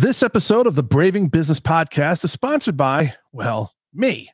[0.00, 4.30] This episode of the Braving Business Podcast is sponsored by, well, me.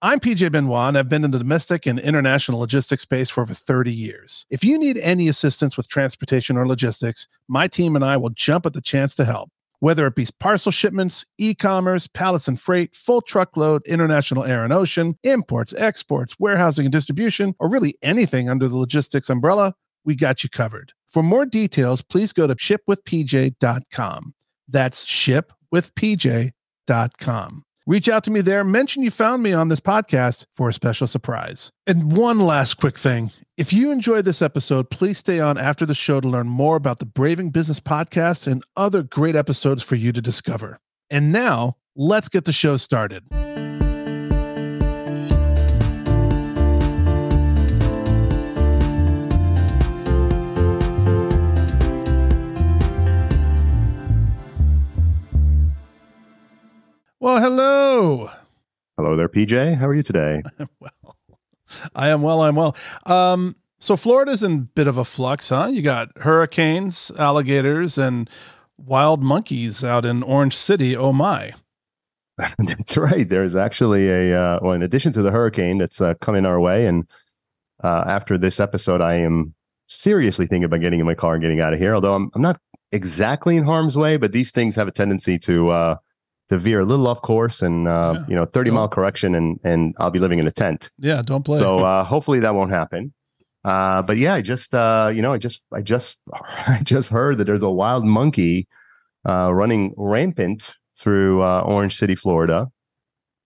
[0.00, 3.52] I'm PJ Benoit, and I've been in the domestic and international logistics space for over
[3.52, 4.46] 30 years.
[4.50, 8.66] If you need any assistance with transportation or logistics, my team and I will jump
[8.66, 9.50] at the chance to help.
[9.80, 14.72] Whether it be parcel shipments, e commerce, pallets and freight, full truckload, international air and
[14.72, 20.44] ocean, imports, exports, warehousing and distribution, or really anything under the logistics umbrella, we got
[20.44, 20.92] you covered.
[21.08, 24.34] For more details, please go to shipwithpj.com.
[24.70, 27.62] That's shipwithpj.com.
[27.86, 28.62] Reach out to me there.
[28.62, 31.72] Mention you found me on this podcast for a special surprise.
[31.86, 33.32] And one last quick thing.
[33.56, 36.98] If you enjoyed this episode, please stay on after the show to learn more about
[36.98, 40.78] the Braving Business podcast and other great episodes for you to discover.
[41.10, 43.24] And now, let's get the show started.
[57.22, 58.30] Well, hello.
[58.96, 59.76] Hello there, PJ.
[59.76, 60.42] How are you today?
[60.80, 61.16] well,
[61.94, 62.40] I am well.
[62.40, 62.74] I'm well.
[63.04, 65.66] Um, so Florida's in a bit of a flux, huh?
[65.70, 68.30] You got hurricanes, alligators, and
[68.78, 70.96] wild monkeys out in Orange City.
[70.96, 71.52] Oh my!
[72.38, 73.28] that's right.
[73.28, 76.86] There's actually a uh, well, in addition to the hurricane that's uh, coming our way,
[76.86, 77.06] and
[77.84, 79.54] uh, after this episode, I am
[79.88, 81.94] seriously thinking about getting in my car and getting out of here.
[81.94, 82.58] Although I'm I'm not
[82.92, 85.96] exactly in harm's way, but these things have a tendency to uh,
[86.50, 88.24] to veer a little off course and uh, yeah.
[88.28, 88.74] you know 30 don't.
[88.74, 90.90] mile correction and and I'll be living in a tent.
[90.98, 91.58] Yeah, don't play.
[91.58, 93.14] So uh, hopefully that won't happen.
[93.64, 97.38] Uh, but yeah, I just uh, you know I just I just I just heard
[97.38, 98.66] that there's a wild monkey
[99.28, 102.68] uh, running rampant through uh, Orange City, Florida,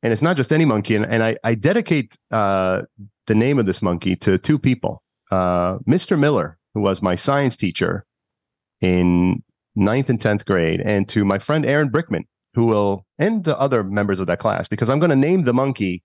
[0.03, 0.97] and it's not just any monkey.
[0.97, 2.83] And, and I I dedicate uh,
[3.27, 5.03] the name of this monkey to two people.
[5.31, 6.19] Uh, Mr.
[6.19, 8.07] Miller, who was my science teacher
[8.81, 9.43] in
[9.75, 13.85] ninth and tenth grade, and to my friend Aaron Brickman, who will and the other
[13.85, 16.03] members of that class because I'm going to name the monkey.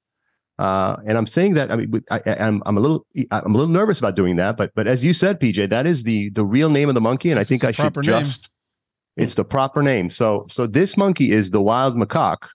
[0.57, 3.57] Uh, and I'm saying that I mean I, am I'm, I'm a little I'm a
[3.57, 6.45] little nervous about doing that, but but as you said, PJ, that is the the
[6.45, 8.49] real name of the monkey, and I think I should just
[9.15, 10.09] it's the proper name.
[10.09, 12.49] So so this monkey is the wild macaque,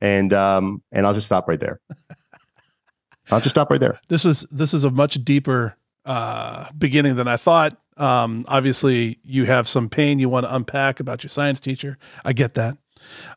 [0.00, 1.80] and um and I'll just stop right there.
[3.30, 4.00] I'll just stop right there.
[4.08, 7.78] This is this is a much deeper uh, beginning than I thought.
[7.96, 11.98] Um, obviously, you have some pain you want to unpack about your science teacher.
[12.24, 12.78] I get that.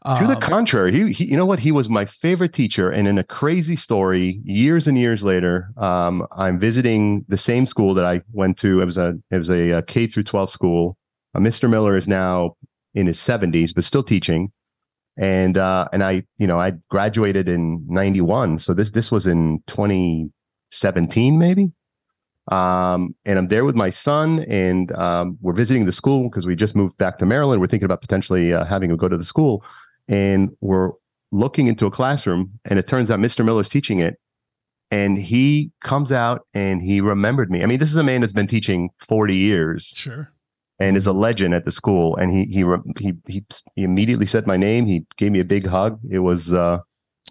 [0.03, 1.59] Um, to the um, contrary, he, he, you know what?
[1.59, 2.89] He was my favorite teacher.
[2.89, 7.93] And in a crazy story, years and years later, um, I'm visiting the same school
[7.95, 8.81] that I went to.
[8.81, 10.97] It was a it was a, a K through 12 school.
[11.33, 11.69] Uh, Mr.
[11.69, 12.55] Miller is now
[12.93, 14.51] in his 70s, but still teaching.
[15.17, 18.59] And uh, and I, you know, I graduated in 91.
[18.59, 21.71] So this this was in 2017, maybe
[22.51, 26.55] um, and I'm there with my son, and um, we're visiting the school because we
[26.55, 27.59] just moved back to Maryland.
[27.59, 29.63] We're thinking about potentially uh, having him go to the school,
[30.07, 30.91] and we're
[31.31, 33.43] looking into a classroom, and it turns out Mr.
[33.43, 34.19] Miller's teaching it,
[34.91, 37.63] and he comes out and he remembered me.
[37.63, 40.31] I mean, this is a man that's been teaching 40 years, sure,
[40.79, 42.15] and is a legend at the school.
[42.15, 42.63] And he he
[42.99, 43.43] he he,
[43.75, 44.85] he immediately said my name.
[44.85, 45.99] He gave me a big hug.
[46.09, 46.53] It was.
[46.53, 46.79] Uh,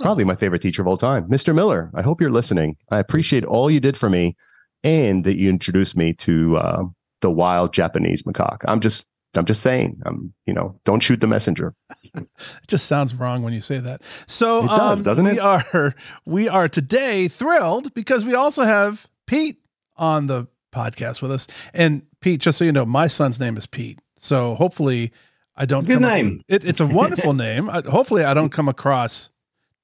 [0.01, 0.27] Probably oh.
[0.27, 1.55] my favorite teacher of all time, Mr.
[1.55, 1.89] Miller.
[1.95, 2.77] I hope you're listening.
[2.91, 4.35] I appreciate all you did for me
[4.85, 6.85] and that you introduced me to uh,
[7.21, 8.61] the wild Japanese macaque.
[8.67, 9.07] I'm just
[9.37, 11.75] I'm just saying, I'm, you know, don't shoot the messenger.
[12.15, 12.29] it
[12.69, 14.03] just sounds wrong when you say that.
[14.27, 15.39] So it does, um, doesn't we it?
[15.41, 15.95] are
[16.25, 19.59] we are today thrilled because we also have Pete
[19.97, 21.47] on the podcast with us.
[21.73, 23.99] And Pete, just so you know, my son's name is Pete.
[24.19, 25.13] So hopefully
[25.57, 26.43] I don't good name.
[26.49, 27.69] It, it's a wonderful name.
[27.69, 29.31] hopefully I don't come across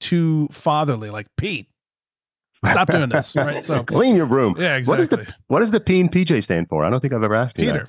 [0.01, 1.69] too fatherly like Pete.
[2.67, 3.35] Stop doing this.
[3.35, 3.65] Right.
[3.65, 4.55] So clean your room.
[4.59, 4.91] Yeah, exactly.
[4.93, 6.85] What, is the, what does the P and PJ stand for?
[6.85, 7.89] I don't think I've ever asked Peter.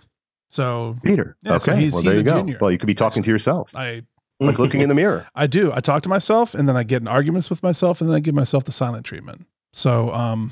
[0.49, 1.37] So Peter.
[1.43, 1.63] Yeah, okay.
[1.63, 2.39] So he's, well, there you go.
[2.39, 2.57] Junior.
[2.59, 3.71] Well, you could be talking to yourself.
[3.75, 4.03] I
[4.39, 5.25] like looking in the mirror.
[5.35, 5.71] I do.
[5.73, 8.19] I talk to myself and then I get in arguments with myself and then I
[8.19, 9.45] give myself the silent treatment.
[9.73, 10.51] So um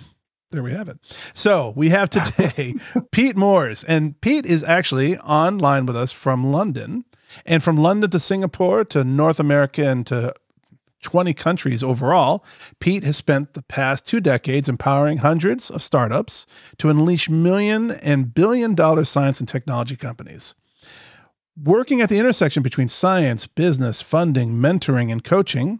[0.51, 0.97] there we have it.
[1.33, 2.73] So we have today
[3.11, 7.05] Pete Moores, and Pete is actually online with us from London,
[7.45, 10.33] and from London to Singapore to North America and to
[11.01, 12.43] 20 countries overall,
[12.79, 16.45] Pete has spent the past two decades empowering hundreds of startups
[16.77, 20.55] to unleash million and billion dollar science and technology companies.
[21.61, 25.79] Working at the intersection between science, business, funding, mentoring, and coaching,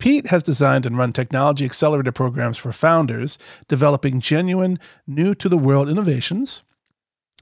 [0.00, 3.38] Pete has designed and run technology accelerator programs for founders,
[3.68, 6.62] developing genuine, new to the world innovations,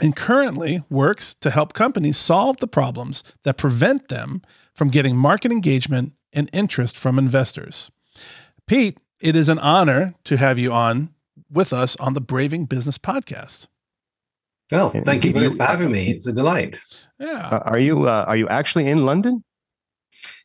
[0.01, 4.43] and currently works to help companies solve the problems that prevent them
[4.75, 7.91] from getting market engagement and interest from investors.
[8.67, 11.15] Pete, it is an honor to have you on
[11.51, 13.67] with us on the Braving Business Podcast.
[14.71, 16.11] Well, thank you both for having me.
[16.11, 16.79] It's a delight.
[17.19, 17.49] Yeah.
[17.51, 19.43] Uh, are you uh, are you actually in London?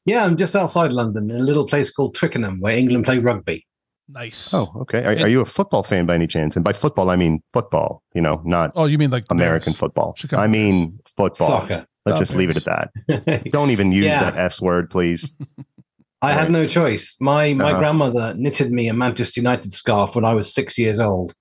[0.05, 3.65] Yeah, I'm just outside London in a little place called Twickenham where England play rugby.
[4.09, 4.53] Nice.
[4.53, 4.99] Oh, okay.
[5.03, 6.55] Are, are you a football fan by any chance?
[6.55, 8.01] And by football, I mean football.
[8.13, 9.77] You know, not Oh, you mean like American Bears.
[9.77, 10.13] football.
[10.17, 11.47] Chicago I mean football.
[11.47, 11.85] Soccer.
[12.05, 13.43] Let's Oh, just leave it at that.
[13.51, 14.29] Don't even use Yeah.
[14.31, 15.31] that S word, please.
[16.23, 17.15] I had no choice.
[17.19, 17.79] My my Uh-huh.
[17.79, 21.33] grandmother knitted me a Manchester United scarf when I was six years old.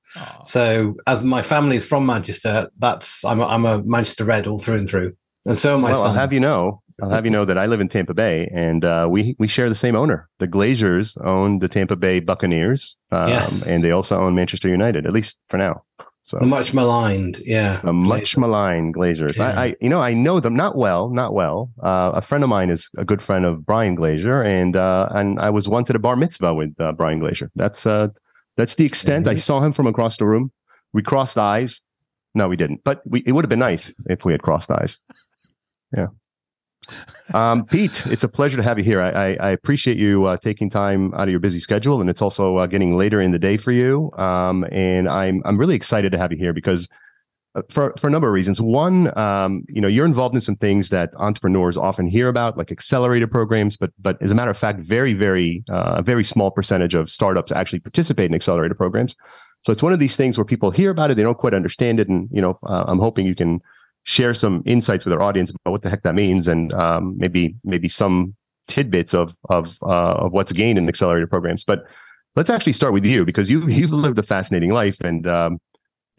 [0.45, 4.59] So as my family is from Manchester, that's I'm a, I'm a Manchester Red all
[4.59, 5.15] through and through,
[5.47, 6.81] and so my well, I'll have you know.
[7.03, 9.69] I'll have you know that I live in Tampa Bay, and uh, we we share
[9.69, 10.29] the same owner.
[10.39, 13.67] The Glazers own the Tampa Bay Buccaneers, um, Yes.
[13.67, 15.83] and they also own Manchester United, at least for now.
[16.25, 19.37] So The much maligned, yeah, a much maligned Glazers.
[19.37, 19.49] Yeah.
[19.59, 21.71] I, I, you know, I know them not well, not well.
[21.83, 25.41] Uh, a friend of mine is a good friend of Bryan Glazer, and uh, and
[25.41, 27.49] I was once at a bar mitzvah with uh, Bryan Glazer.
[27.57, 28.09] That's uh,
[28.57, 29.27] that's the extent.
[29.27, 29.41] I Mhm.
[29.41, 30.53] saw him from across the room.
[30.93, 31.83] We crossed eyes.
[32.35, 32.85] No, we didn't.
[32.85, 34.99] But we, it would have been nice if we had crossed eyes.
[35.97, 36.07] Yeah.
[37.35, 39.01] Um, Pete, it's a pleasure to have you here.
[39.01, 42.23] I, I, I appreciate you uh, taking time out of your busy schedule, and it's
[42.23, 44.11] also uh, getting later in the day for you.
[44.19, 46.89] Um, and I'm I'm really excited to have you here because
[47.55, 48.61] uh, for for a number of reasons.
[48.61, 52.73] One, um, you know, you're involved in some things that entrepreneurs often hear about, like
[52.73, 53.77] accelerator programs.
[53.77, 57.11] But but as a matter of fact, very very uh, a very small percentage of
[57.11, 59.15] startups actually participate in accelerator programs.
[59.65, 62.01] So it's one of these things where people hear about it, they don't quite understand
[62.01, 63.61] it, and you know, uh, I'm hoping you can
[64.05, 67.55] share some insights with our audience about what the heck that means, and um, maybe
[67.65, 68.35] maybe some
[68.69, 71.65] tidbits of of uh, of what's gained in accelerator programs.
[71.65, 71.87] But
[72.37, 75.59] let's actually start with you because you you've lived a fascinating life, and um,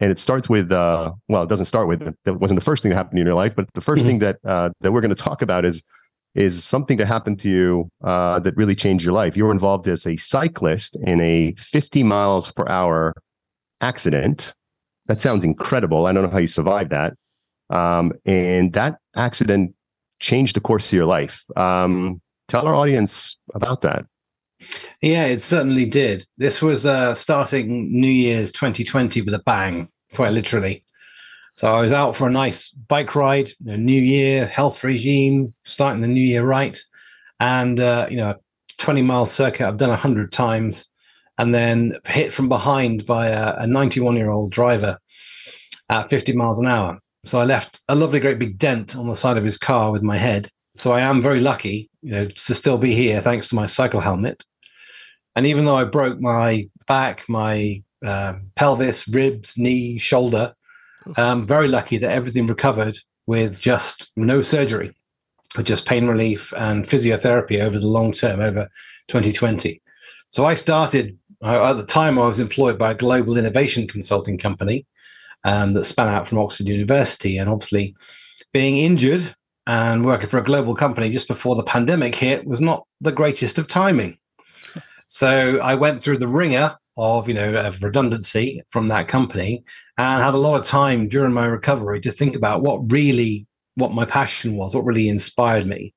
[0.00, 2.90] and it starts with uh, well, it doesn't start with that wasn't the first thing
[2.90, 4.06] that happened in your life, but the 1st Mhm.
[4.06, 5.82] thing that uh, that we're going to talk about is
[6.34, 9.36] is something that happened to you uh, that really changed your life.
[9.36, 13.12] You were involved as a cyclist in a 50 miles per hour
[13.80, 14.52] accident.
[15.06, 16.06] That sounds incredible.
[16.06, 17.12] I don't know how you survived that.
[17.70, 19.74] Um, and that accident
[20.20, 21.44] changed the course of your life.
[21.56, 24.06] Um, tell our audience about that.
[25.00, 26.26] Yeah, it certainly did.
[26.38, 30.84] This was uh, starting New Year's 2020 with a bang, quite literally.
[31.54, 35.54] So I was out for a nice bike ride, you know, New Year health regime,
[35.64, 36.78] starting the New Year right,
[37.38, 38.38] and uh, you know, a
[38.78, 40.86] 20 mile circuit I've done a hundred times,
[41.38, 44.98] and then hit from behind by a 91 year old driver
[45.88, 47.00] at 50 miles an hour.
[47.24, 50.02] So I left a lovely, great big dent on the side of his car with
[50.02, 50.48] my head.
[50.76, 54.00] So I am very lucky, you know, to still be here thanks to my cycle
[54.00, 54.44] helmet.
[55.34, 60.54] And even though I broke my back, my um, pelvis, ribs, knee, shoulder,
[61.16, 64.94] I'm very lucky that everything recovered with just no surgery,
[65.56, 68.68] with just pain relief and physiotherapy over the long term, over
[69.08, 69.80] 2020.
[70.28, 74.86] So I started, at the time, I was employed by a global innovation consulting company
[75.44, 77.38] um, that span out from Oxford University.
[77.38, 77.96] And obviously,
[78.52, 79.34] being injured
[79.66, 83.58] and working for a global company just before the pandemic hit was not the greatest
[83.58, 84.18] of timing.
[85.06, 89.64] So I went through the wringer of you know of redundancy from that company
[89.98, 93.92] and had a lot of time during my recovery to think about what really what
[93.92, 95.92] my passion was, what really inspired me.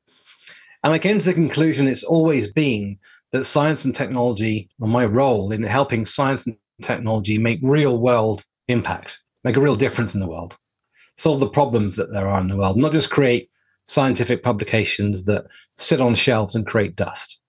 [0.83, 2.97] And I came to the conclusion it's always been
[3.31, 8.45] that science and technology, or my role in helping science and technology make real world
[8.67, 10.57] impact, make a real difference in the world,
[11.15, 13.49] solve the problems that there are in the world, not just create
[13.85, 17.39] scientific publications that sit on shelves and create dust.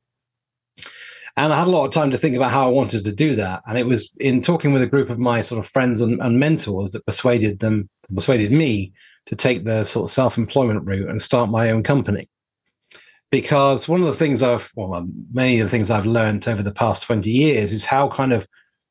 [1.36, 3.36] And I had a lot of time to think about how I wanted to do
[3.36, 3.62] that.
[3.66, 6.40] And it was in talking with a group of my sort of friends and, and
[6.40, 8.92] mentors that persuaded them, persuaded me
[9.26, 12.28] to take the sort of self-employment route and start my own company.
[13.30, 16.72] Because one of the things I've, well, many of the things I've learned over the
[16.72, 18.48] past 20 years is how kind of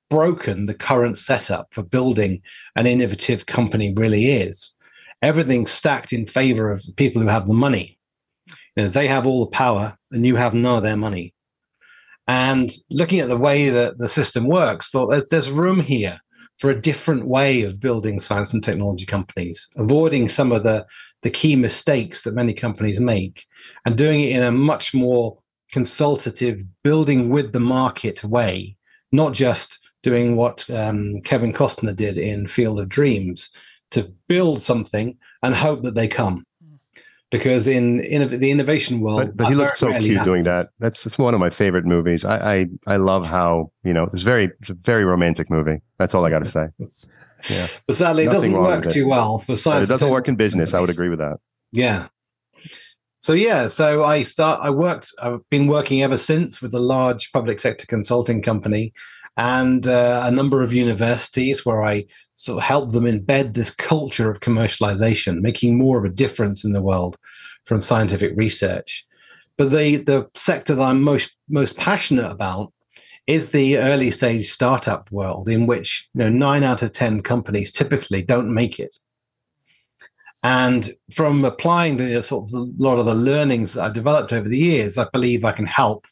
[0.09, 2.41] broken the current setup for building
[2.75, 4.75] an innovative company really is.
[5.21, 7.97] Everything's stacked in favor of the people who have the money.
[8.75, 11.33] You know, they have all the power and you have none of their money.
[12.27, 16.19] And looking at the way that the system works, thought there's, there's room here
[16.59, 20.85] for a different way of building science and technology companies, avoiding some of the,
[21.21, 23.45] the key mistakes that many companies make
[23.85, 25.37] and doing it in a much more
[25.71, 28.75] consultative, building with the market way,
[29.11, 33.49] not just doing what um, Kevin Costner did in Field of Dreams
[33.91, 36.43] to build something and hope that they come.
[37.29, 40.67] Because in, in the innovation world, But, but he looked so cute rarely doing that.
[40.79, 42.23] That's it's one of my favorite movies.
[42.23, 45.81] I I, I love how you know it's very it's a very romantic movie.
[45.99, 46.67] That's all I got to say.
[47.49, 48.91] Yeah, But sadly, it doesn't work it.
[48.91, 49.87] too well for But science.
[49.87, 50.73] it doesn't work in business.
[50.73, 51.37] I would agree with that.
[51.71, 52.07] Yeah.
[53.19, 54.59] So yeah, so I start.
[54.63, 55.11] I worked.
[55.21, 58.91] I've been working ever since with a large public sector consulting company,
[59.37, 64.29] and uh, a number of universities where I sort of help them embed this culture
[64.31, 67.15] of commercialization, making more of a difference in the world
[67.65, 69.05] from scientific research.
[69.57, 72.73] But the the sector that I'm most most passionate about
[73.27, 77.71] is the early stage startup world, in which you know nine out of ten companies
[77.71, 78.97] typically don't make it.
[80.43, 84.47] And from applying the sort of a lot of the learnings that I've developed over
[84.47, 86.07] the years, I believe I can help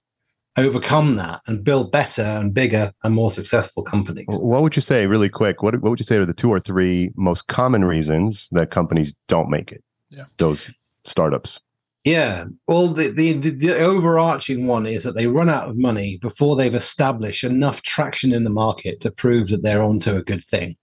[0.58, 4.26] overcome that and build better and bigger and more successful companies.
[4.30, 5.62] What would you say, really quick?
[5.62, 9.14] What, what would you say are the two or three most common reasons that companies
[9.28, 9.84] don't make it?
[10.10, 10.26] Yeah.
[10.38, 10.70] Those
[11.04, 11.60] startups.
[12.04, 12.46] Yeah.
[12.68, 16.76] Well, the, the, the overarching one is that they run out of money before they've
[16.76, 20.78] established enough traction in the market to prove that they're onto a good thing.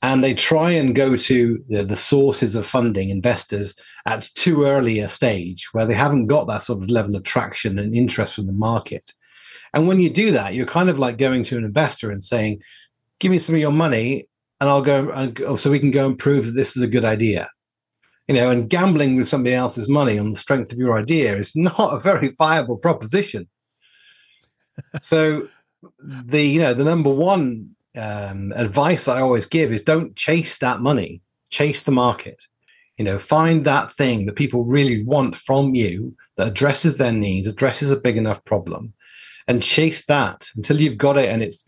[0.00, 3.74] And they try and go to the, the sources of funding, investors,
[4.06, 7.78] at too early a stage where they haven't got that sort of level of traction
[7.78, 9.12] and interest from the market.
[9.74, 12.62] And when you do that, you're kind of like going to an investor and saying,
[13.18, 14.28] "Give me some of your money,
[14.60, 17.50] and I'll go, so we can go and prove that this is a good idea."
[18.28, 21.56] you know, and gambling with somebody else's money on the strength of your idea is
[21.56, 23.48] not a very viable proposition.
[25.00, 25.48] so
[26.02, 30.58] the you know the number one um, advice that I always give is don't chase
[30.58, 32.44] that money, chase the market.
[32.96, 37.46] You know, find that thing that people really want from you that addresses their needs,
[37.46, 38.92] addresses a big enough problem,
[39.46, 41.64] and chase that until you've got it and it's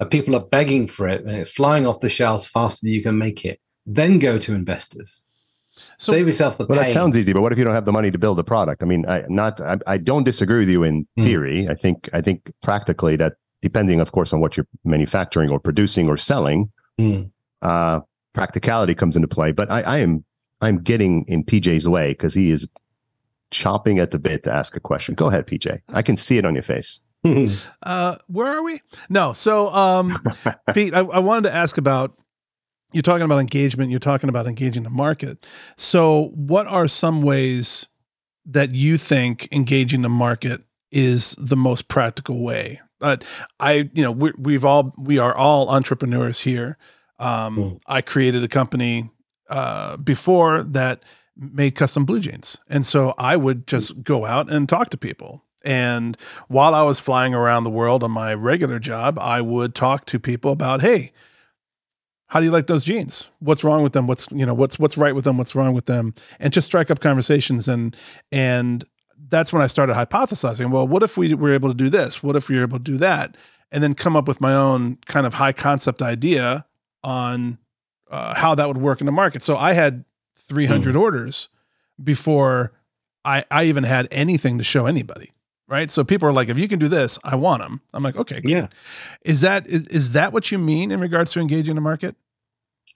[0.00, 3.02] uh, people are begging for it and it's flying off the shelves faster than you
[3.02, 3.60] can make it.
[3.86, 5.22] Then go to investors
[5.98, 6.88] so, Save yourself the well, pain.
[6.88, 8.82] that sounds easy, but what if you don't have the money to build a product?
[8.82, 11.24] I mean, I not I, I don't disagree with you in mm.
[11.24, 11.68] theory.
[11.68, 16.08] I think I think practically that depending, of course, on what you're manufacturing or producing
[16.08, 17.30] or selling, mm.
[17.62, 18.00] uh,
[18.34, 19.52] practicality comes into play.
[19.52, 20.24] But I, I am
[20.60, 22.68] I'm getting in PJ's way because he is
[23.50, 25.14] chopping at the bit to ask a question.
[25.14, 25.80] Go ahead, PJ.
[25.92, 27.00] I can see it on your face.
[27.82, 28.80] uh, where are we?
[29.08, 29.32] No.
[29.32, 30.20] So, um,
[30.74, 32.18] Pete, I, I wanted to ask about
[32.92, 35.46] you're talking about engagement, you're talking about engaging the market.
[35.76, 37.88] So, what are some ways
[38.46, 42.80] that you think engaging the market is the most practical way?
[43.02, 43.24] But
[43.58, 46.78] I, you know, we, we've all we are all entrepreneurs here.
[47.18, 47.80] Um, mm.
[47.86, 49.10] I created a company
[49.50, 51.02] uh, before that
[51.36, 55.44] made custom blue jeans, and so I would just go out and talk to people.
[55.64, 56.16] And
[56.46, 60.20] while I was flying around the world on my regular job, I would talk to
[60.20, 61.12] people about, hey,
[62.26, 63.28] how do you like those jeans?
[63.40, 64.06] What's wrong with them?
[64.06, 65.38] What's you know what's what's right with them?
[65.38, 66.14] What's wrong with them?
[66.38, 67.96] And just strike up conversations and
[68.30, 68.84] and
[69.32, 70.70] that's when I started hypothesizing.
[70.70, 72.22] Well, what if we were able to do this?
[72.22, 73.36] What if we were able to do that?
[73.72, 76.66] And then come up with my own kind of high concept idea
[77.02, 77.58] on
[78.10, 79.42] uh, how that would work in the market.
[79.42, 80.04] So I had
[80.36, 81.00] 300 mm.
[81.00, 81.48] orders
[82.02, 82.72] before
[83.24, 85.32] I I even had anything to show anybody
[85.72, 85.90] right?
[85.90, 87.80] So people are like, if you can do this, I want them.
[87.94, 88.66] I'm like, okay, yeah.
[89.24, 92.14] Is that is, is that what you mean in regards to engaging the market?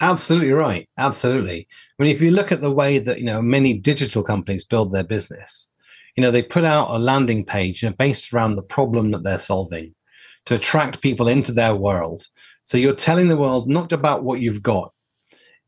[0.00, 0.86] Absolutely right.
[0.98, 1.66] Absolutely.
[1.98, 4.92] I mean, if you look at the way that you know many digital companies build
[4.92, 5.68] their business,
[6.16, 9.22] you know they put out a landing page you know, based around the problem that
[9.22, 9.94] they're solving
[10.46, 12.26] to attract people into their world.
[12.64, 14.92] So you're telling the world not about what you've got.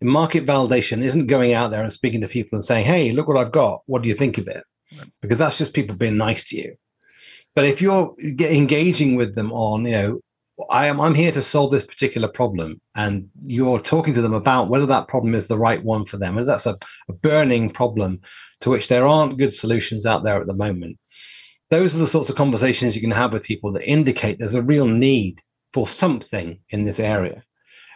[0.00, 3.36] Market validation isn't going out there and speaking to people and saying, "Hey, look what
[3.36, 3.82] I've got.
[3.86, 4.64] What do you think of it?"
[5.20, 6.76] Because that's just people being nice to you.
[7.54, 10.20] But if you're engaging with them on, you know,
[10.70, 14.68] I am I'm here to solve this particular problem, and you're talking to them about
[14.68, 16.76] whether that problem is the right one for them, whether that's a,
[17.08, 18.20] a burning problem
[18.60, 20.98] to which there aren't good solutions out there at the moment.
[21.70, 24.62] Those are the sorts of conversations you can have with people that indicate there's a
[24.62, 27.44] real need for something in this area.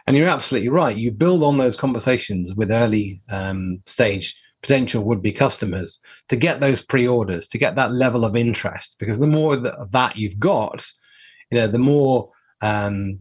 [0.05, 0.95] And you're absolutely right.
[0.95, 6.59] You build on those conversations with early um, stage potential would be customers to get
[6.59, 10.87] those pre-orders to get that level of interest because the more that you've got
[11.51, 12.29] you know the more
[12.61, 13.19] um,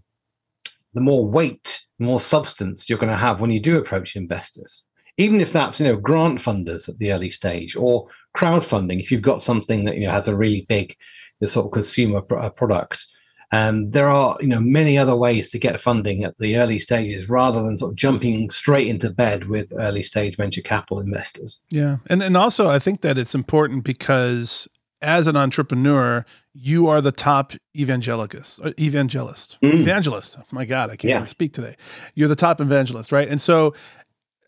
[0.95, 4.83] the more weight more substance you're going to have when you do approach investors
[5.19, 9.23] even if that's you know grant funders at the early stage or crowdfunding if you've
[9.23, 10.97] got something that you know has a really big
[11.45, 13.07] sort of consumer uh, product
[13.53, 16.79] and um, there are, you know, many other ways to get funding at the early
[16.79, 21.61] stages rather than sort of jumping straight into bed with early stage venture capital investors.
[21.69, 21.99] Yeah.
[22.09, 24.69] And and also I think that it's important because
[25.03, 29.75] as an entrepreneur, you are the top evangelist, uh, evangelist, mm.
[29.75, 30.37] evangelist.
[30.39, 31.25] Oh my God, I can't yeah.
[31.25, 31.77] speak today.
[32.15, 33.29] You're the top evangelist, right?
[33.29, 33.75] And so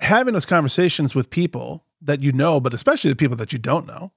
[0.01, 3.87] having those conversations with people that you know, but especially the people that you don't
[3.87, 4.13] know,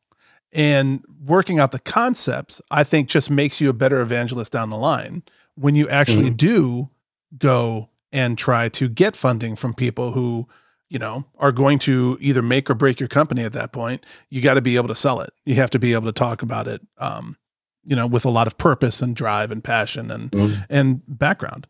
[0.54, 4.78] and working out the concepts, I think just makes you a better evangelist down the
[4.78, 5.24] line
[5.56, 6.36] when you actually mm-hmm.
[6.36, 6.90] do
[7.38, 10.48] go and try to get funding from people who,
[10.90, 14.06] you know, are going to either make or break your company at that point.
[14.30, 15.32] You got to be able to sell it.
[15.46, 17.38] You have to be able to talk about it, um,
[17.84, 20.62] you know, with a lot of purpose and drive and passion and mm-hmm.
[20.70, 21.68] and background.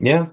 [0.00, 0.26] Yeah,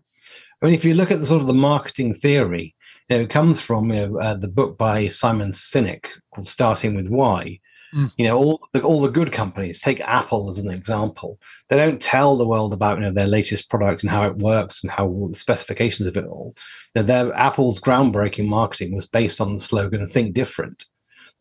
[0.61, 2.75] I mean, if you look at the sort of the marketing theory,
[3.09, 6.95] you know, it comes from you know, uh, the book by Simon Sinek called Starting
[6.95, 7.59] with Why.
[7.93, 8.11] Mm.
[8.17, 12.01] You know, all the, all the good companies, take Apple as an example, they don't
[12.01, 15.27] tell the world about you know their latest product and how it works and how
[15.29, 16.53] the specifications of it all.
[16.95, 20.85] You know, their Apple's groundbreaking marketing was based on the slogan "Think Different."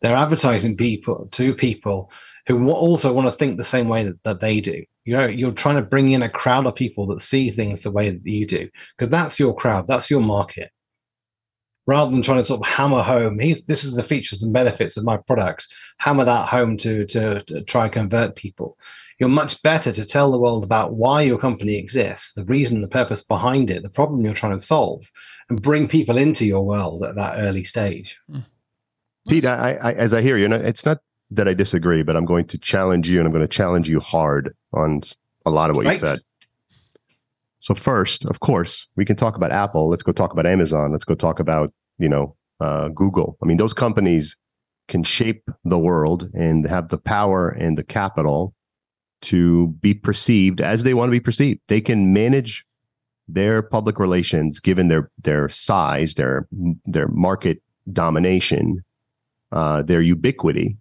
[0.01, 2.13] They're advertising people to people
[2.47, 4.85] who also want to think the same way that, that they do.
[5.05, 7.91] You know, you're trying to bring in a crowd of people that see things the
[7.91, 10.71] way that you do, because that's your crowd, that's your market
[11.89, 14.99] rather than trying to sort of hammer home He's, this is the features and benefits
[14.99, 15.67] of my products,
[15.97, 18.79] hammer that home to, to, to try and convert people.
[19.19, 22.89] You're much better to tell the world about why your company exists the reason the
[22.89, 25.11] purpose behind it the problem you're trying to solve
[25.49, 28.19] and bring people into your world at that early stage.
[28.31, 28.41] Hmm.
[29.27, 30.99] pete I, I, as i hear you it's not
[31.31, 33.99] that i disagree but i'm going to challenge you and i'm going to challenge you
[33.99, 35.03] hard on
[35.45, 36.01] a lot of what right.
[36.01, 36.19] you said
[37.61, 39.89] so first, of course, we can talk about Apple.
[39.89, 40.93] Let's go talk about Amazon.
[40.93, 43.37] Let's go talk about you know uh, Google.
[43.43, 44.37] I mean, those companies
[44.89, 48.55] can shape the world and have the power and the capital
[49.21, 51.61] to be perceived as they want to be perceived.
[51.69, 52.65] They can manage
[53.27, 56.49] their public relations given their their size, their
[56.87, 57.61] their market
[57.93, 58.85] domination,
[59.53, 60.77] uh, their ubiquity,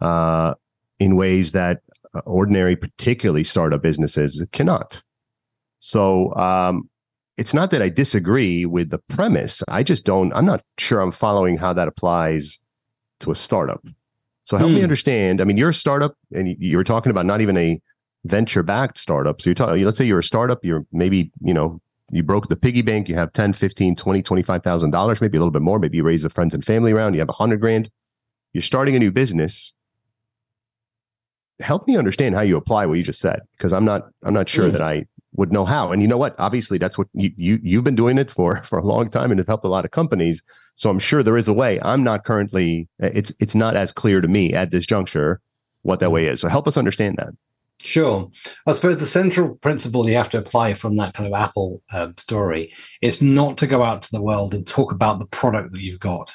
[0.00, 0.54] uh,
[1.00, 1.80] in ways that
[2.26, 5.02] ordinary, particularly startup businesses cannot.
[5.80, 6.88] So um,
[7.36, 9.62] it's not that I disagree with the premise.
[9.68, 12.58] I just don't, I'm not sure I'm following how that applies
[13.20, 13.84] to a startup.
[14.44, 14.84] So help me hmm.
[14.84, 15.40] understand.
[15.40, 17.80] I mean, you're a startup and you were talking about not even a
[18.24, 19.40] venture backed startup.
[19.40, 22.56] So you're talking, let's say you're a startup, you're maybe, you know, you broke the
[22.56, 25.78] piggy bank, you have 10, 15, 20, $25,000, maybe a little bit more.
[25.78, 27.90] Maybe you raise the friends and family around, you have a hundred grand.
[28.52, 29.72] You're starting a new business
[31.60, 34.48] help me understand how you apply what you just said because i'm not i'm not
[34.48, 34.72] sure mm.
[34.72, 35.92] that i would know how.
[35.92, 36.34] And you know what?
[36.38, 39.38] Obviously that's what you, you you've been doing it for for a long time and
[39.38, 40.42] have helped a lot of companies.
[40.76, 41.80] So i'm sure there is a way.
[41.82, 45.40] I'm not currently it's it's not as clear to me at this juncture
[45.82, 46.40] what that way is.
[46.40, 47.30] So help us understand that.
[47.82, 48.30] Sure.
[48.66, 52.08] I suppose the central principle you have to apply from that kind of Apple uh,
[52.18, 55.80] story is not to go out to the world and talk about the product that
[55.80, 56.34] you've got,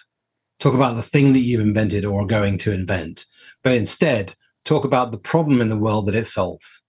[0.59, 3.25] talk about the thing that you've invented or are going to invent,
[3.63, 6.81] but instead talk about the problem in the world that it solves.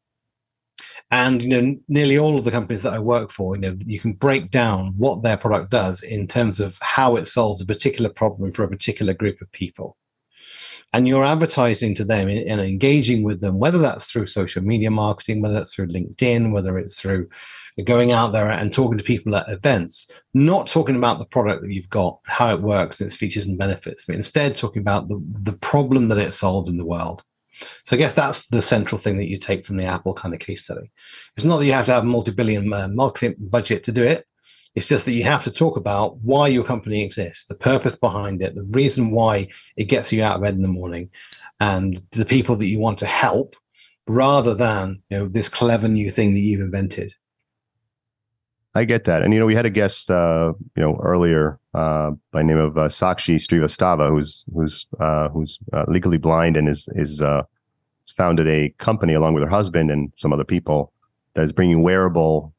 [1.11, 4.01] And you know, nearly all of the companies that I work for, you know, you
[4.01, 8.11] can break down what their product does in terms of how it solves a particular
[8.11, 9.97] problem for a particular group of people.
[10.93, 15.43] And you're advertising to them and engaging with them, whether that's through social media marketing,
[15.43, 17.29] whether that's through LinkedIn, whether it's through
[17.85, 21.73] going out there and talking to people at events, not talking about the product that
[21.73, 25.57] you've got, how it works, its features and benefits, but instead talking about the, the
[25.59, 27.23] problem that it solves in the world.
[27.85, 30.41] So I guess that's the central thing that you take from the Apple kind of
[30.41, 30.91] case study.
[31.37, 34.27] It's not that you have to have a multi-billion uh, marketing budget to do it.
[34.75, 38.43] It's just that you have to talk about why your company exists, the purpose behind
[38.43, 41.11] it, the reason why it gets you out of bed in the morning,
[41.61, 43.57] and the people that you want to help,
[44.07, 47.15] rather than you know this clever new thing that you've invented.
[48.77, 52.11] I get that, and you know we had a guest, uh, you know, earlier uh,
[52.31, 56.87] by name of uh, Sakshi Srivastava, who's who's uh, who's uh, legally blind and is
[56.95, 57.43] is uh,
[58.19, 60.93] founded a company along with her husband and some other people
[61.35, 62.53] that is bringing wearable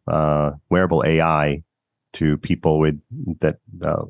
[0.69, 1.62] wearable AI
[2.13, 2.99] to people with
[3.41, 3.60] that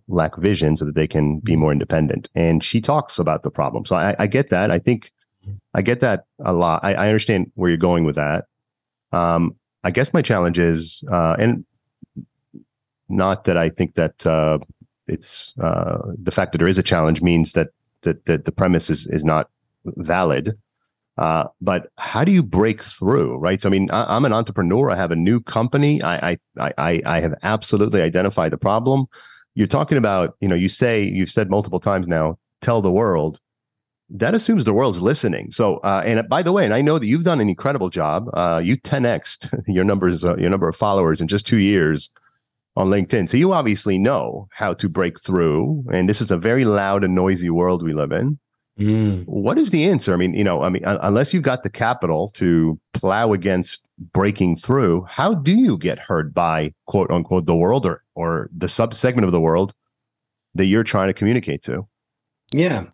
[0.08, 2.30] lack vision, so that they can be more independent.
[2.36, 3.84] And she talks about the problem.
[3.84, 4.72] So I, I get that.
[4.72, 5.12] I think
[5.74, 6.86] I get that a lot.
[6.86, 8.46] I, I understand where you're going with that.
[9.12, 11.66] Um, I guess my challenge is, and
[13.10, 14.60] not that I think that uh,
[15.08, 17.70] it's uh, the fact that there is a challenge means that
[18.02, 19.50] that, that the premise is is not
[19.86, 20.58] valid.
[21.18, 23.60] Uh, but how do you break through, right?
[23.60, 24.92] So, I mean, I, am an entrepreneur.
[24.92, 26.00] I have a new company.
[26.04, 29.08] I, I, I, I have absolutely identified the problem.
[29.56, 33.40] You're talking about, you know, you say you've said multiple times now, tell the world.
[34.12, 35.52] That assumes the world's listening.
[35.52, 38.30] So, uh, and by the way, and I know that you've done an incredible job.
[38.34, 42.12] Uh, you 10x your numbers, uh, your number of followers in just two years
[42.78, 43.28] on LinkedIn.
[43.28, 45.84] So you obviously know how to break through.
[45.92, 48.38] And this is a very loud and noisy world we live in.
[48.80, 49.26] Mm.
[49.26, 50.14] What is the answer?
[50.14, 53.82] I mean, you know, I mean, unless you've got the capital to plow against
[54.14, 58.70] breaking through, how do you get heard by quote unquote the world or or the
[58.70, 59.74] sub segment of the world
[60.54, 61.88] that you're trying to communicate to?
[62.52, 62.86] Yeah.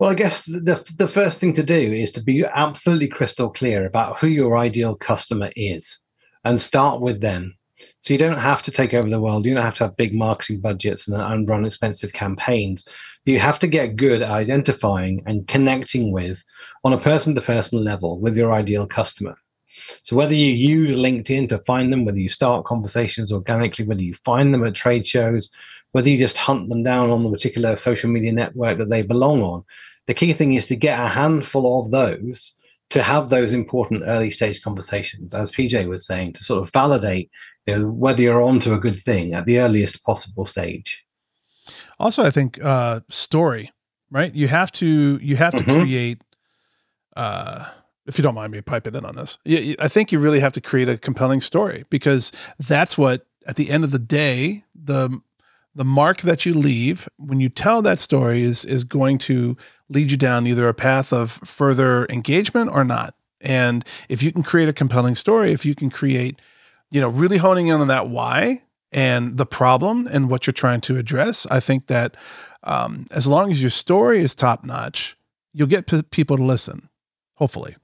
[0.00, 3.86] Well, I guess the the first thing to do is to be absolutely crystal clear
[3.86, 6.00] about who your ideal customer is
[6.42, 7.54] and start with them
[8.00, 9.44] so you don't have to take over the world.
[9.44, 12.86] You don't have to have big marketing budgets and, run expensive campaigns.
[13.24, 16.44] You have to get good at identifying and connecting with,
[16.84, 19.36] on a person to person level, with your ideal customer.
[20.02, 24.14] So whether you use LinkedIn to find them, whether you start conversations organically, whether you
[24.14, 25.50] find them at trade shows,
[25.92, 29.42] whether you just hunt them down on the particular social media network that they belong
[29.42, 29.64] on,
[30.06, 32.54] the key thing is to get a handful of those
[32.90, 37.30] to have those important early stage conversations, as PJ was saying, to sort of validate
[37.66, 41.04] you know, whether you're onto a good thing at the earliest possible stage.
[41.98, 43.70] Also, I think uh, story,
[44.10, 44.34] right?
[44.34, 45.80] You have to you have to mm-hmm.
[45.80, 46.22] create.
[47.16, 47.66] Uh,
[48.06, 49.38] if you don't mind me piping in on this,
[49.78, 53.70] I think you really have to create a compelling story because that's what, at the
[53.70, 55.20] end of the day, the
[55.74, 59.56] the mark that you leave when you tell that story is is going to
[59.88, 63.14] lead you down either a path of further engagement or not.
[63.40, 66.40] And if you can create a compelling story, if you can create,
[66.90, 70.80] you know, really honing in on that why and the problem and what you're trying
[70.82, 72.16] to address, I think that
[72.62, 75.16] um, as long as your story is top notch,
[75.52, 76.88] you'll get p- people to listen.
[77.36, 77.76] Hopefully.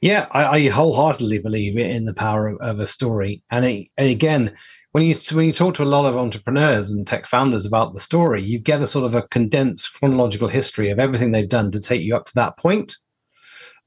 [0.00, 4.08] Yeah, I, I, wholeheartedly believe in the power of, of a story, and, it, and
[4.08, 4.56] again,
[4.90, 8.00] when you when you talk to a lot of entrepreneurs and tech founders about the
[8.00, 11.80] story, you get a sort of a condensed chronological history of everything they've done to
[11.80, 12.96] take you up to that point,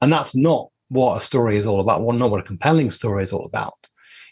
[0.01, 2.03] and that's not what a story is all about.
[2.03, 3.73] Well, not what a compelling story is all about.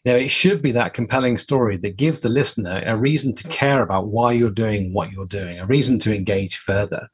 [0.03, 3.47] You know, it should be that compelling story that gives the listener a reason to
[3.47, 7.07] care about why you're doing what you're doing, a reason to engage further.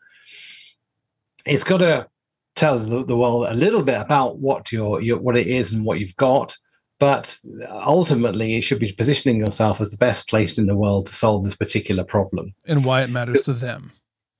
[1.46, 2.08] It's got to
[2.56, 5.86] tell the, the world a little bit about what your, your what it is and
[5.86, 6.58] what you've got
[7.00, 11.14] but ultimately, it should be positioning yourself as the best place in the world to
[11.14, 12.54] solve this particular problem.
[12.66, 13.94] And why it matters to them.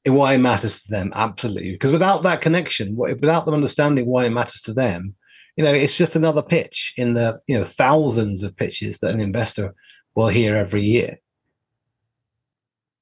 [0.10, 1.72] Why it matters to them, absolutely.
[1.72, 5.16] Because without that connection, without them understanding why it matters to them,
[5.56, 9.20] you know, it's just another pitch in the you know thousands of pitches that an
[9.20, 9.76] investor
[10.16, 11.18] will hear every year.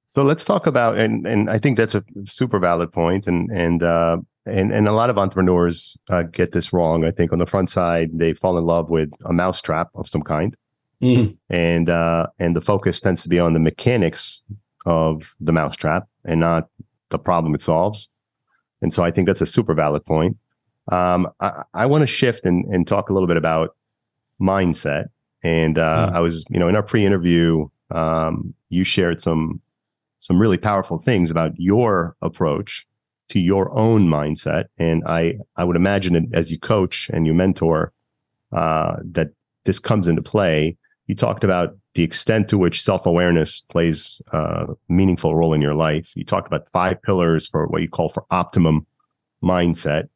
[0.05, 3.83] So let's talk about, and and I think that's a super valid point, and and
[3.83, 4.17] uh,
[4.47, 7.05] and and a lot of entrepreneurs uh, get this wrong.
[7.05, 10.23] I think on the front side, they fall in love with a mousetrap of some
[10.23, 10.57] kind,
[11.03, 11.37] mm.
[11.51, 14.41] and uh, and the focus tends to be on the mechanics
[14.87, 16.69] of the mousetrap and not
[17.09, 18.09] the problem it solves.
[18.81, 20.37] And so I think that's a super valid point.
[20.91, 23.75] Um, I, I want to shift and, and talk a little bit about
[24.41, 25.05] mindset.
[25.43, 26.15] And uh, mm.
[26.15, 29.61] I was, you know, in our pre-interview, um, you shared some
[30.19, 32.87] some really powerful things about your approach
[33.29, 34.65] to your own mindset.
[34.77, 37.93] And I, I would imagine it, as you coach and you mentor,
[38.51, 39.29] uh, that
[39.65, 40.75] this comes into play.
[41.05, 45.73] You talked about the extent to which self awareness plays a meaningful role in your
[45.73, 46.15] life.
[46.15, 48.85] You talked about five pillars for what you call for optimum
[49.43, 50.07] mindset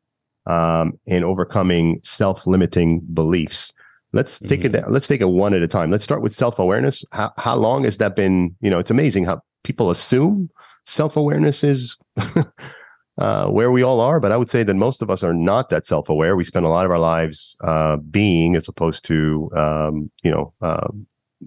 [0.46, 3.74] um, and overcoming self limiting beliefs.
[4.14, 4.76] Let's take mm-hmm.
[4.76, 4.92] it.
[4.92, 5.90] Let's take it one at a time.
[5.90, 7.04] Let's start with self awareness.
[7.14, 8.56] How, how long has that been?
[8.62, 10.52] You know, it's amazing how people assume
[10.86, 11.98] self awareness is
[13.18, 14.20] uh, where we all are.
[14.20, 16.36] But I would say that most of us are not that self aware.
[16.36, 20.54] We spend a lot of our lives uh, being as opposed to, um, you know,
[20.62, 20.88] uh,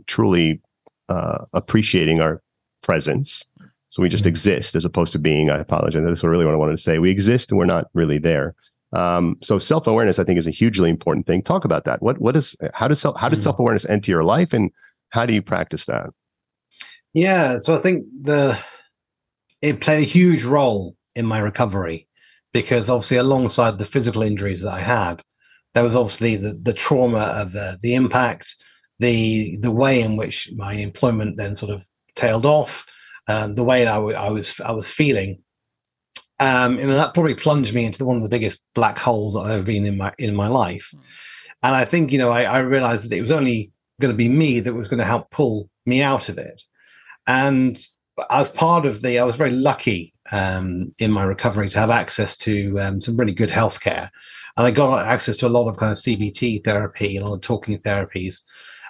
[0.06, 0.60] truly
[1.08, 2.42] uh, appreciating our
[2.82, 3.46] presence.
[3.90, 4.30] So we just mm-hmm.
[4.30, 5.50] exist as opposed to being.
[5.50, 6.02] I apologize.
[6.04, 6.98] That's really what I wanted to say.
[6.98, 8.54] We exist and we're not really there.
[8.92, 11.42] Um, so self awareness, I think, is a hugely important thing.
[11.42, 12.00] Talk about that.
[12.02, 13.44] What what is how does self how did mm-hmm.
[13.44, 14.70] self awareness enter your life, and
[15.10, 16.10] how do you practice that?
[17.12, 18.58] Yeah, so I think the
[19.62, 22.08] it played a huge role in my recovery
[22.52, 25.22] because obviously alongside the physical injuries that I had,
[25.72, 28.54] there was obviously the, the trauma of the the impact,
[28.98, 32.86] the the way in which my employment then sort of tailed off,
[33.28, 35.40] um, the way I, w- I was I was feeling.
[36.40, 39.50] Um, and that probably plunged me into one of the biggest black holes that I've
[39.52, 40.92] ever been in my in my life.
[41.62, 44.28] And I think you know I, I realized that it was only going to be
[44.28, 46.62] me that was going to help pull me out of it.
[47.26, 47.78] And
[48.30, 52.36] as part of the, I was very lucky um, in my recovery to have access
[52.38, 54.10] to um, some really good healthcare.
[54.56, 57.36] And I got access to a lot of kind of CBT therapy and a lot
[57.36, 58.42] of talking therapies.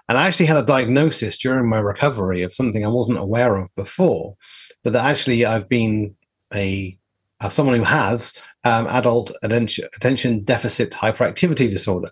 [0.08, 3.74] And I actually had a diagnosis during my recovery of something I wasn't aware of
[3.74, 4.36] before,
[4.82, 6.14] but that actually I've been
[6.52, 6.98] a
[7.40, 8.32] uh, someone who has
[8.64, 12.10] um, adult attention, attention deficit hyperactivity disorder,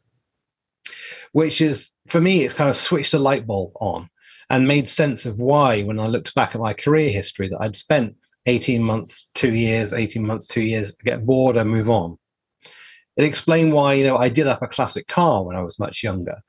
[1.33, 4.09] which is for me, it's kind of switched a light bulb on
[4.51, 7.77] and made sense of why, when I looked back at my career history, that I'd
[7.77, 12.19] spent 18 months, two years, 18 months, two years, get bored and move on.
[13.17, 16.03] It explained why, you know, I did up a classic car when I was much
[16.03, 16.43] younger.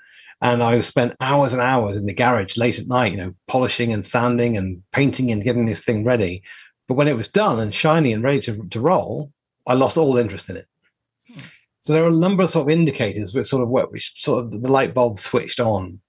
[0.43, 3.91] And I spent hours and hours in the garage late at night, you know, polishing
[3.91, 6.43] and sanding and painting and getting this thing ready.
[6.88, 9.32] But when it was done and shiny and ready to, to roll,
[9.65, 10.67] I lost all interest in it.
[11.79, 14.51] So there are a number of sort of indicators which sort of which sort of
[14.51, 16.01] the light bulb switched on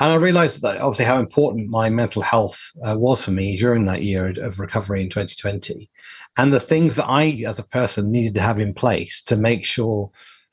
[0.00, 3.84] and I realized that obviously how important my mental health uh, was for me during
[3.84, 5.90] that year of recovery in 2020.
[6.38, 9.62] And the things that I, as a person, needed to have in place to make
[9.66, 10.10] sure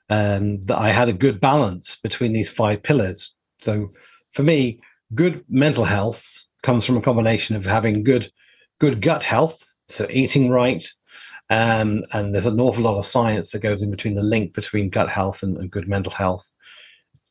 [0.09, 3.35] um, that I had a good balance between these five pillars.
[3.59, 3.91] So
[4.31, 4.79] for me,
[5.13, 8.31] good mental health comes from a combination of having good,
[8.79, 10.85] good gut health, so eating right,
[11.49, 14.89] Um, and there's an awful lot of science that goes in between the link between
[14.89, 16.51] gut health and, and good mental health.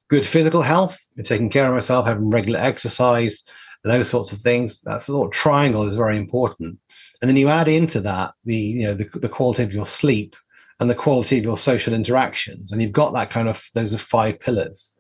[0.09, 3.43] Good physical health, taking care of myself, having regular exercise,
[3.83, 4.81] those sorts of things.
[4.83, 6.79] That sort of triangle is very important.
[7.21, 10.37] And then you add into that the you know the, the quality of your sleep
[10.79, 13.99] and the quality of your social interactions, and you've got that kind of those are
[13.99, 14.95] five pillars.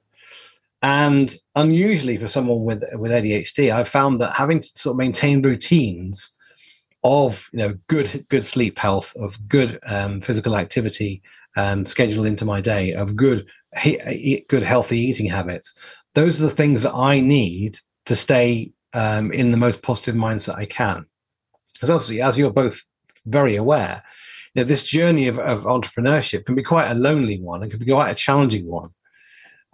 [0.83, 5.43] And unusually for someone with with ADHD, I've found that having to sort of maintain
[5.43, 6.33] routines
[7.05, 11.23] of you know good good sleep health, of good um, physical activity
[11.57, 13.49] um, scheduled into my day, of good
[14.49, 15.75] good healthy eating habits.
[16.15, 20.57] Those are the things that I need to stay um, in the most positive mindset
[20.57, 21.07] I can.
[21.75, 22.85] Because obviously, as you're both
[23.27, 24.03] very aware,
[24.57, 27.87] know, this journey of, of entrepreneurship can be quite a lonely one and can be
[27.87, 28.90] quite a challenging one.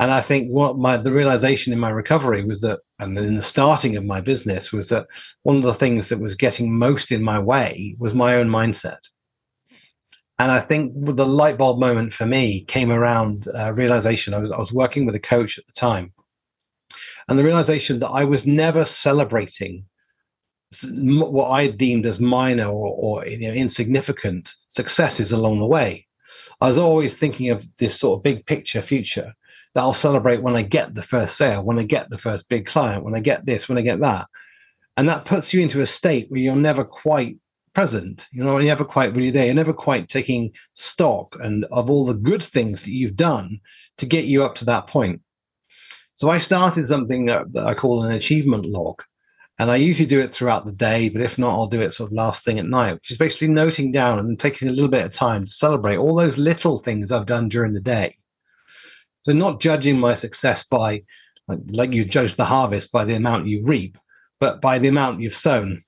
[0.01, 3.43] And I think what my the realization in my recovery was that, and in the
[3.43, 5.07] starting of my business, was that
[5.45, 8.99] one of the things that was getting most in my way was my own mindset.
[10.41, 14.35] And I think the light bulb moment for me came around uh, realization.
[14.35, 16.13] I was I was working with a coach at the time,
[17.29, 19.85] and the realization that I was never celebrating
[20.85, 26.07] what I deemed as minor or, or you know, insignificant successes along the way.
[26.61, 29.35] I was always thinking of this sort of big picture future
[29.75, 32.65] that I'll celebrate when I get the first sale, when I get the first big
[32.67, 34.29] client, when I get this, when I get that.
[34.97, 37.37] And that puts you into a state where you're never quite
[37.75, 38.29] present.
[38.33, 39.45] You know, you're never quite really there.
[39.45, 43.61] You're never quite taking stock and of all the good things that you've done
[43.99, 45.21] to get you up to that point.
[46.15, 49.03] So I started something that I call an achievement log.
[49.59, 52.11] And I usually do it throughout the day, but if not, I'll do it sort
[52.11, 55.05] of last thing at night, which is basically noting down and taking a little bit
[55.05, 58.17] of time to celebrate all those little things I've done during the day
[59.23, 61.03] so not judging my success by
[61.49, 63.99] like, like you judge the harvest by the amount you reap,
[64.41, 65.85] but by the amount you've sown.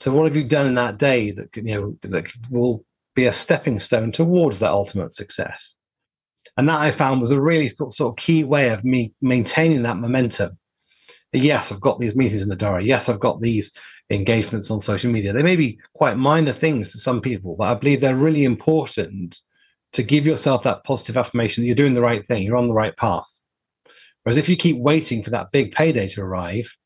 [0.00, 3.32] So what have you done in that day that you know that will be a
[3.32, 5.74] stepping stone towards that ultimate success?
[6.56, 9.96] And that I found was a really sort of key way of me maintaining that
[9.96, 10.58] momentum.
[11.32, 12.86] Yes, I've got these meetings in the diary.
[12.86, 13.76] Yes, I've got these
[14.10, 15.32] engagements on social media.
[15.32, 19.40] They may be quite minor things to some people, but I believe they're really important
[19.92, 22.74] to give yourself that positive affirmation that you're doing the right thing, you're on the
[22.74, 23.40] right path.
[24.22, 26.76] Whereas if you keep waiting for that big payday to arrive,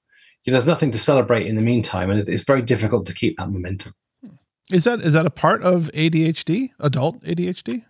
[0.46, 3.92] there's nothing to celebrate in the meantime, and it's very difficult to keep that momentum.
[4.24, 4.35] Hmm.
[4.70, 7.85] Is that is that a part of ADHD, adult ADHD?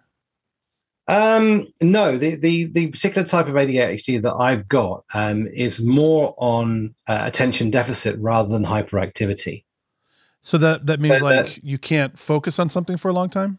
[1.12, 6.34] Um, no, the, the the particular type of ADHD that I've got um, is more
[6.38, 9.64] on uh, attention deficit rather than hyperactivity.
[10.40, 13.28] So that that means so like that, you can't focus on something for a long
[13.28, 13.58] time.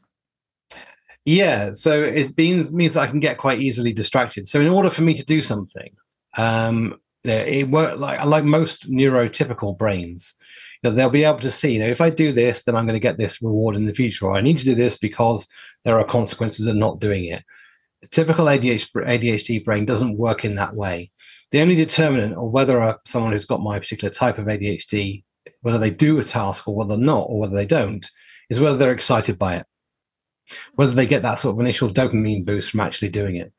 [1.25, 4.47] Yeah, so it means that I can get quite easily distracted.
[4.47, 5.95] So in order for me to do something,
[6.35, 10.33] um, it work like like most neurotypical brains.
[10.83, 12.99] They'll be able to see, you know, if I do this, then I'm going to
[12.99, 15.47] get this reward in the future, or I need to do this because
[15.83, 17.43] there are consequences of not doing it.
[18.03, 21.11] A typical ADHD brain doesn't work in that way.
[21.51, 25.23] The only determinant of whether a, someone who's got my particular type of ADHD,
[25.61, 28.05] whether they do a task or whether not, or whether they don't,
[28.49, 29.65] is whether they're excited by it
[30.75, 33.51] whether they get that sort of initial dopamine boost from actually doing it.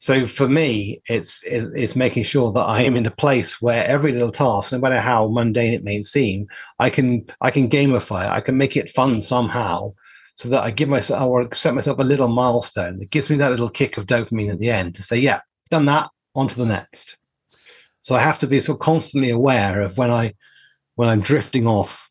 [0.00, 4.12] So for me, it's it's making sure that I am in a place where every
[4.12, 6.46] little task, no matter how mundane it may seem,
[6.78, 8.30] I can I can gamify it.
[8.30, 9.92] I can make it fun somehow,
[10.36, 13.50] so that I give myself or set myself a little milestone that gives me that
[13.50, 16.64] little kick of dopamine at the end to say, yeah, done that, on to the
[16.64, 17.18] next.
[17.98, 20.34] So I have to be sort of constantly aware of when I
[20.94, 22.08] when I'm drifting off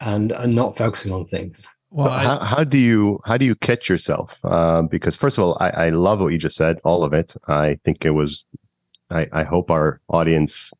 [0.00, 1.66] and, and not focusing on things.
[1.90, 4.40] Well, I, how, how, do you how do you catch yourself?
[4.44, 7.34] Uh, because first of all, I, I, love what you just said, all of it.
[7.46, 8.44] I think it was.
[9.10, 10.70] I, I hope our audience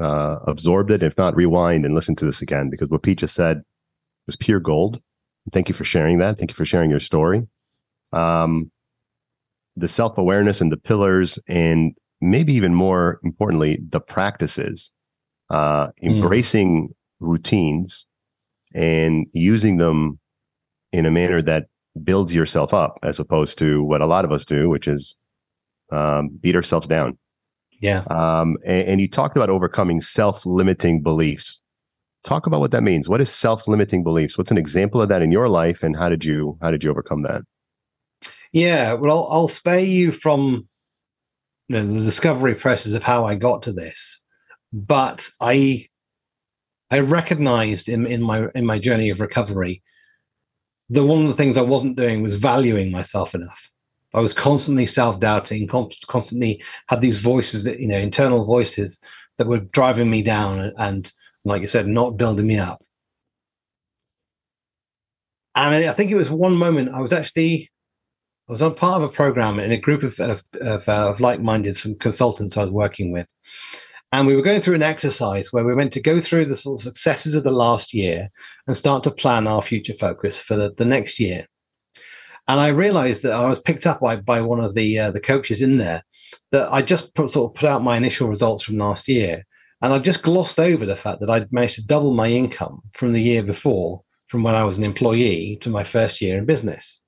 [0.00, 1.02] uh, absorbed it.
[1.02, 3.62] If not, rewind and listen to this again because what Pete just said
[4.26, 5.02] was pure gold.
[5.52, 6.38] Thank you for sharing that.
[6.38, 7.46] Thank you for sharing your story.
[8.12, 8.70] Um,
[9.76, 14.92] the self awareness and the pillars, and maybe even more importantly, the practices,
[15.50, 16.08] uh, hmm.
[16.08, 16.92] embracing mm.
[17.20, 18.06] routines
[18.74, 20.18] and using them
[20.94, 21.64] in a manner that
[22.02, 25.16] builds yourself up as opposed to what a lot of us do, which is
[25.90, 27.18] um, beat ourselves down.
[27.80, 28.04] Yeah.
[28.10, 31.60] Um, and, and you talked about overcoming self-limiting beliefs.
[32.24, 33.08] Talk about what that means.
[33.08, 34.38] What is self-limiting beliefs?
[34.38, 36.90] What's an example of that in your life, and how did you how did you
[36.90, 37.42] overcome that?
[38.52, 40.68] Yeah, well, I'll, I'll spare you from
[41.68, 44.22] you know, the discovery process of how I got to this,
[44.72, 45.88] but I
[46.90, 49.82] I recognized in in my in my journey of recovery
[50.94, 53.70] the one of the things I wasn't doing was valuing myself enough.
[54.14, 59.00] I was constantly self-doubting, constantly had these voices that you know, internal voices
[59.38, 61.12] that were driving me down and,
[61.44, 62.80] like you said, not building me up.
[65.56, 67.70] And I think it was one moment I was actually
[68.48, 71.20] I was on part of a program in a group of of, of, uh, of
[71.20, 73.28] like-minded some consultants I was working with,
[74.14, 76.78] and we were going through an exercise where we meant to go through the sort
[76.78, 78.30] of successes of the last year
[78.68, 81.48] and start to plan our future focus for the, the next year.
[82.46, 85.20] And I realized that I was picked up by, by one of the uh, the
[85.20, 86.04] coaches in there
[86.52, 89.44] that I just put, sort of put out my initial results from last year,
[89.82, 93.14] and I just glossed over the fact that I'd managed to double my income from
[93.14, 97.02] the year before, from when I was an employee to my first year in business.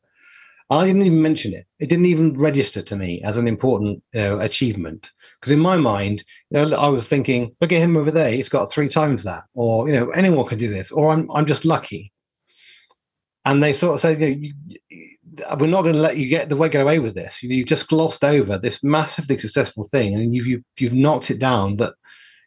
[0.68, 1.66] I didn't even mention it.
[1.78, 5.76] It didn't even register to me as an important you know, achievement because in my
[5.76, 9.22] mind, you know, I was thinking, look at him over there; he's got three times
[9.22, 12.12] that, or you know, anyone can do this, or I'm I'm just lucky.
[13.44, 14.52] And they sort of say, you know,
[14.88, 15.16] you,
[15.58, 17.44] we're not going to let you get the way get away with this.
[17.44, 21.38] You, have just glossed over this massively successful thing, and you've you've, you've knocked it
[21.38, 21.76] down.
[21.76, 21.94] That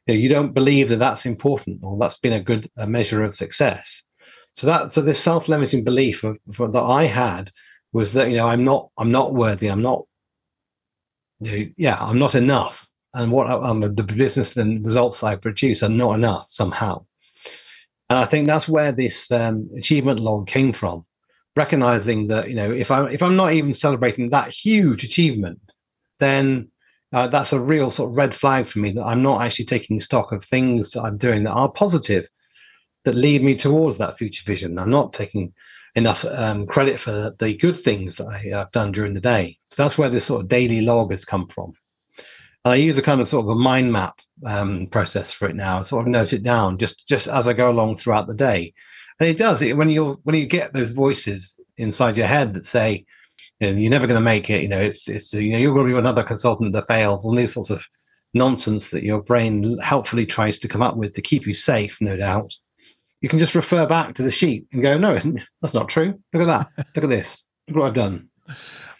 [0.08, 3.24] you, know, you don't believe that that's important, or that's been a good a measure
[3.24, 4.04] of success.
[4.56, 7.52] So that so this self limiting belief of, that I had
[7.94, 9.68] was that you know I'm not I'm not worthy.
[9.68, 10.06] I'm not
[11.42, 15.84] you know, yeah I'm not enough, and what um, the business and results I produce
[15.84, 17.06] are not enough somehow.
[18.10, 21.06] And I think that's where this um, achievement log came from
[21.56, 25.60] recognizing that you know if I'm if I'm not even celebrating that huge achievement,
[26.20, 26.72] then
[27.12, 30.00] uh, that's a real sort of red flag for me that I'm not actually taking
[30.00, 32.28] stock of things I'm doing that are positive
[33.06, 34.78] that lead me towards that future vision.
[34.78, 35.54] I'm not taking
[35.96, 39.58] enough um, credit for the, good things that I, have done during the day.
[39.70, 41.74] So that's where this sort of daily log has come from.
[42.66, 45.56] And I use a kind of sort of a mind map um, process for it
[45.56, 45.80] now.
[45.80, 48.74] I sort of note it down just just as I go along throughout the day
[49.20, 52.68] and it does it when you when you get those voices inside your head that
[52.68, 53.06] say
[53.60, 55.74] you know, you're never going to make it you know it's it's you know you're
[55.74, 57.86] going to be another consultant that fails all these sorts of
[58.34, 62.16] nonsense that your brain helpfully tries to come up with to keep you safe no
[62.16, 62.54] doubt
[63.22, 65.18] you can just refer back to the sheet and go no
[65.62, 68.30] that's not true look at that look at this look what i've done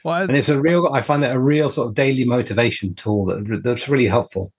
[0.04, 3.26] well, and it's a real i find it a real sort of daily motivation tool
[3.26, 4.52] that, that's really helpful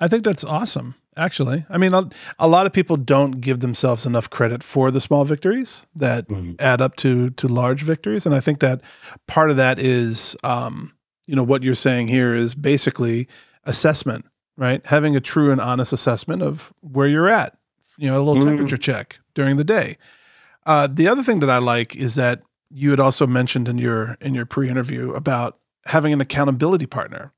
[0.00, 1.64] i think that's awesome actually.
[1.68, 5.24] I mean, a, a, lot of people don't give themselves enough credit for the small
[5.24, 6.52] victories that mm-hmm.
[6.58, 8.80] add up to to large victories, and I think that
[9.26, 10.92] part of that is, um,
[11.26, 13.28] you know, what you're saying here is basically
[13.64, 14.84] assessment, right?
[14.86, 17.56] Having a true and honest assessment of where you're at.
[18.02, 18.48] You know, a little mm-hmm.
[18.48, 19.96] temperature check during the day.
[20.66, 24.16] Uh, the other thing that I like is that you had also mentioned in your
[24.20, 27.32] in your pre-interview about having an accountability partner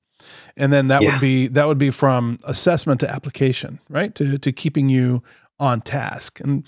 [0.57, 1.13] and then that yeah.
[1.13, 4.15] would be that would be from assessment to application, right?
[4.15, 5.23] To to keeping you
[5.59, 6.41] on task.
[6.41, 6.65] And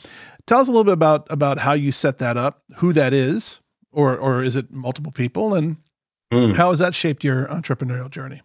[0.47, 3.61] tell us a little bit about about how you set that up, who that is,
[3.93, 5.77] or or is it multiple people, and
[6.33, 6.55] mm.
[6.57, 8.43] how has that shaped your entrepreneurial journey?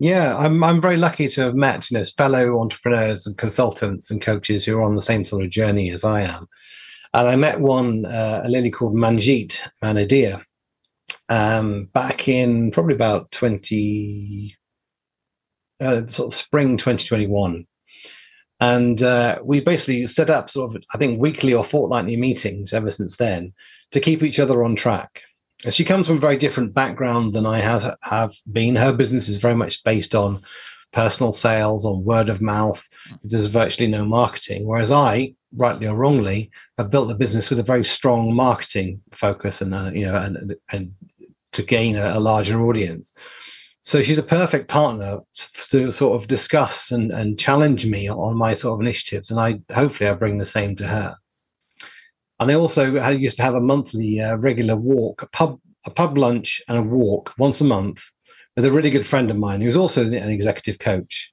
[0.00, 4.22] Yeah, I'm I'm very lucky to have met you know fellow entrepreneurs and consultants and
[4.22, 6.46] coaches who are on the same sort of journey as I am.
[7.14, 10.42] And I met one, uh, a lady called Manjeet Manadia,
[11.28, 14.54] um, back in probably about 20,
[15.80, 17.66] uh, sort of spring 2021.
[18.60, 22.90] And uh, we basically set up sort of, I think, weekly or fortnightly meetings ever
[22.90, 23.54] since then
[23.92, 25.22] to keep each other on track.
[25.64, 28.76] And she comes from a very different background than I have, have been.
[28.76, 30.42] Her business is very much based on
[30.92, 32.86] personal sales, on word of mouth.
[33.24, 34.66] There's virtually no marketing.
[34.66, 39.60] Whereas I, rightly or wrongly, have built a business with a very strong marketing focus
[39.60, 40.94] and, uh, you know, and, and
[41.52, 43.12] to gain a, a larger audience.
[43.80, 45.20] So she's a perfect partner
[45.70, 49.30] to sort of discuss and, and challenge me on my sort of initiatives.
[49.30, 51.16] And I hopefully I bring the same to her.
[52.40, 55.90] And they also I used to have a monthly uh, regular walk, a pub, a
[55.90, 58.10] pub lunch and a walk once a month
[58.56, 61.32] with a really good friend of mine who's also an executive coach.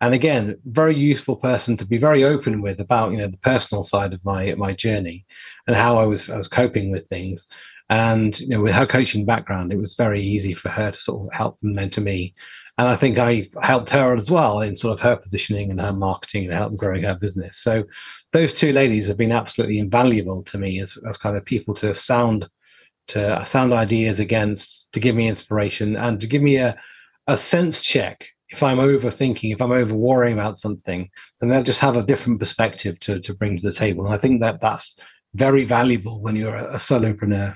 [0.00, 3.84] And again, very useful person to be very open with about you know the personal
[3.84, 5.24] side of my my journey
[5.66, 7.46] and how I was I was coping with things.
[7.88, 11.26] And you know, with her coaching background, it was very easy for her to sort
[11.26, 12.34] of help and mentor me.
[12.82, 15.92] And I think I helped her as well in sort of her positioning and her
[15.92, 17.58] marketing and helping growing her business.
[17.58, 17.84] So
[18.32, 21.94] those two ladies have been absolutely invaluable to me as, as kind of people to
[21.94, 22.48] sound
[23.06, 26.76] to sound ideas against, to give me inspiration and to give me a,
[27.28, 31.08] a sense check if I'm overthinking, if I'm over worrying about something,
[31.38, 34.06] then they'll just have a different perspective to, to bring to the table.
[34.06, 35.00] And I think that that's
[35.34, 37.54] very valuable when you're a, a solopreneur.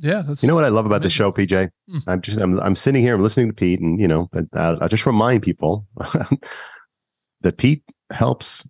[0.00, 1.70] Yeah, that's you know what I love about the show, PJ.
[1.90, 2.02] Mm.
[2.06, 4.88] I'm just I'm I'm sitting here, I'm listening to Pete, and you know, I, I
[4.88, 5.86] just remind people
[7.40, 8.66] that Pete helps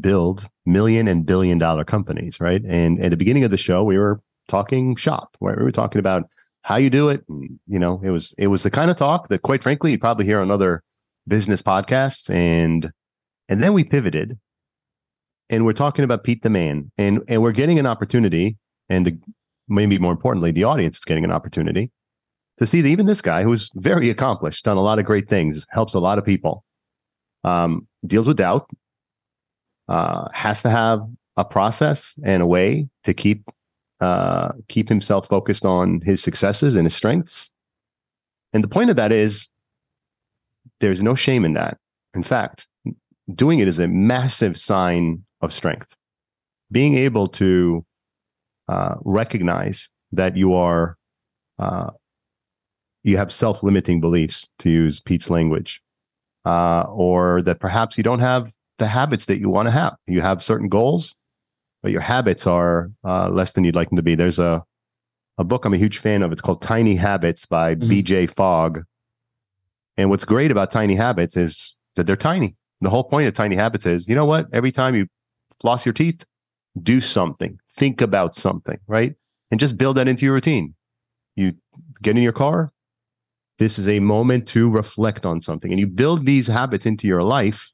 [0.00, 2.62] build million and billion dollar companies, right?
[2.64, 5.98] And at the beginning of the show, we were talking shop, where we were talking
[5.98, 6.24] about
[6.62, 7.24] how you do it.
[7.28, 9.98] And, you know, it was it was the kind of talk that, quite frankly, you
[9.98, 10.82] probably hear on other
[11.26, 12.92] business podcasts, and
[13.48, 14.38] and then we pivoted
[15.50, 18.56] and we're talking about Pete the Man, and and we're getting an opportunity,
[18.88, 19.18] and the,
[19.70, 21.90] maybe more importantly, the audience is getting an opportunity
[22.58, 25.66] to see that even this guy, who's very accomplished, done a lot of great things,
[25.70, 26.64] helps a lot of people,
[27.44, 28.68] um, deals with doubt,
[29.88, 31.00] uh, has to have
[31.36, 33.48] a process and a way to keep
[34.00, 37.50] uh, keep himself focused on his successes and his strengths.
[38.52, 39.48] And the point of that is,
[40.80, 41.76] there's no shame in that.
[42.14, 42.66] In fact,
[43.34, 45.96] doing it is a massive sign of strength.
[46.72, 47.84] Being able to
[48.70, 50.96] uh, recognize that you are
[51.58, 51.90] uh,
[53.02, 55.82] you have self-limiting beliefs, to use Pete's language,
[56.44, 59.96] uh, or that perhaps you don't have the habits that you want to have.
[60.06, 61.16] You have certain goals,
[61.82, 64.14] but your habits are uh, less than you'd like them to be.
[64.14, 64.62] There's a
[65.36, 66.30] a book I'm a huge fan of.
[66.32, 67.88] It's called Tiny Habits by mm-hmm.
[67.88, 68.26] B.J.
[68.28, 68.82] Fogg.
[69.96, 72.54] And what's great about Tiny Habits is that they're tiny.
[72.82, 74.46] The whole point of Tiny Habits is, you know what?
[74.52, 75.06] Every time you
[75.60, 76.24] floss your teeth,
[76.82, 79.14] do something, think about something, right?
[79.50, 80.74] And just build that into your routine.
[81.36, 81.54] You
[82.02, 82.72] get in your car.
[83.58, 85.70] This is a moment to reflect on something.
[85.70, 87.72] And you build these habits into your life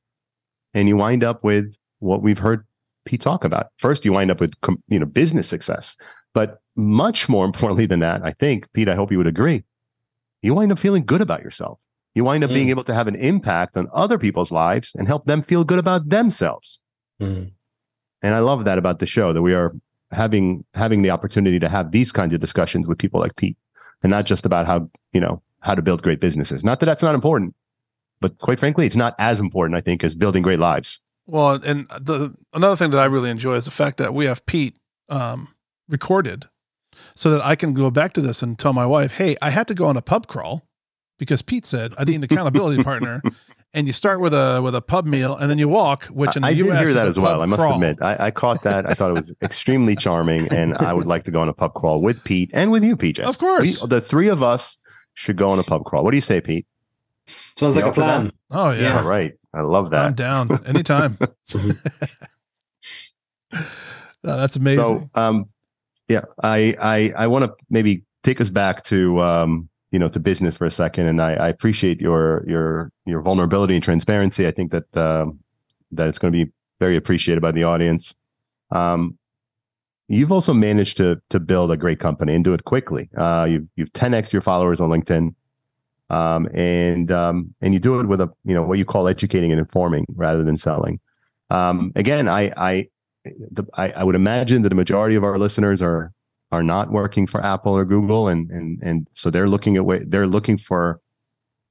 [0.74, 2.66] and you wind up with what we've heard
[3.04, 3.68] Pete talk about.
[3.78, 4.52] First, you wind up with
[4.88, 5.96] you know business success,
[6.34, 9.62] but much more importantly than that, I think Pete, I hope you would agree,
[10.42, 11.78] you wind up feeling good about yourself.
[12.14, 12.54] You wind up mm.
[12.54, 15.78] being able to have an impact on other people's lives and help them feel good
[15.78, 16.80] about themselves.
[17.20, 17.52] Mm.
[18.22, 19.72] And I love that about the show that we are
[20.10, 23.56] having having the opportunity to have these kinds of discussions with people like Pete,
[24.02, 26.64] and not just about how you know how to build great businesses.
[26.64, 27.54] Not that that's not important,
[28.20, 31.00] but quite frankly, it's not as important, I think, as building great lives.
[31.26, 34.46] Well, and the another thing that I really enjoy is the fact that we have
[34.46, 34.76] Pete
[35.08, 35.48] um,
[35.88, 36.46] recorded,
[37.14, 39.66] so that I can go back to this and tell my wife, "Hey, I had
[39.68, 40.68] to go on a pub crawl
[41.18, 43.22] because Pete said I need an accountability partner."
[43.76, 46.40] And you start with a with a pub meal, and then you walk, which in
[46.42, 46.78] the I U.S.
[46.78, 47.42] did hear that as well.
[47.42, 47.74] I must crawl.
[47.74, 48.90] admit, I, I, caught that.
[48.90, 51.74] I thought it was extremely charming, and I would like to go on a pub
[51.74, 53.20] crawl with Pete and with you, PJ.
[53.20, 54.78] Of course, we, the three of us
[55.12, 56.04] should go on a pub crawl.
[56.04, 56.66] What do you say, Pete?
[57.56, 58.32] Sounds like a plan.
[58.50, 58.80] Oh yeah.
[58.80, 59.06] yeah.
[59.06, 59.34] right.
[59.52, 60.06] I love that.
[60.06, 61.18] I'm down anytime.
[61.20, 61.62] no,
[64.22, 64.84] that's amazing.
[64.84, 65.50] So, um,
[66.08, 70.20] yeah, I I I want to maybe take us back to um, you know to
[70.20, 74.46] business for a second, and I, I appreciate your your your vulnerability and transparency.
[74.46, 75.38] I think that um,
[75.92, 78.14] that it's going to be very appreciated by the audience.
[78.70, 79.16] Um,
[80.08, 83.08] you've also managed to to build a great company and do it quickly.
[83.16, 85.34] Uh, you've you've 10x your followers on LinkedIn
[86.10, 89.50] um, and um, and you do it with a you know what you call educating
[89.50, 91.00] and informing rather than selling.
[91.50, 92.88] Um, again, I I,
[93.24, 96.12] the, I, I would imagine that the majority of our listeners are
[96.52, 100.02] are not working for Apple or Google, and and and so they're looking at way
[100.06, 101.00] they're looking for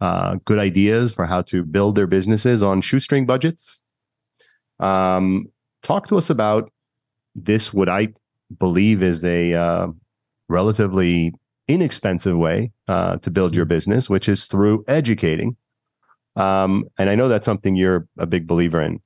[0.02, 3.82] uh, good ideas for how to build their businesses on shoestring budgets.
[4.80, 5.48] Um,
[5.84, 6.72] talk to us about
[7.36, 7.74] this.
[7.74, 8.10] What I
[8.60, 9.88] believe is a uh,
[10.50, 11.34] relatively
[11.68, 15.56] inexpensive way uh, to build your business, which is through educating.
[16.36, 19.00] Um, and I know that's something you're a big believer in.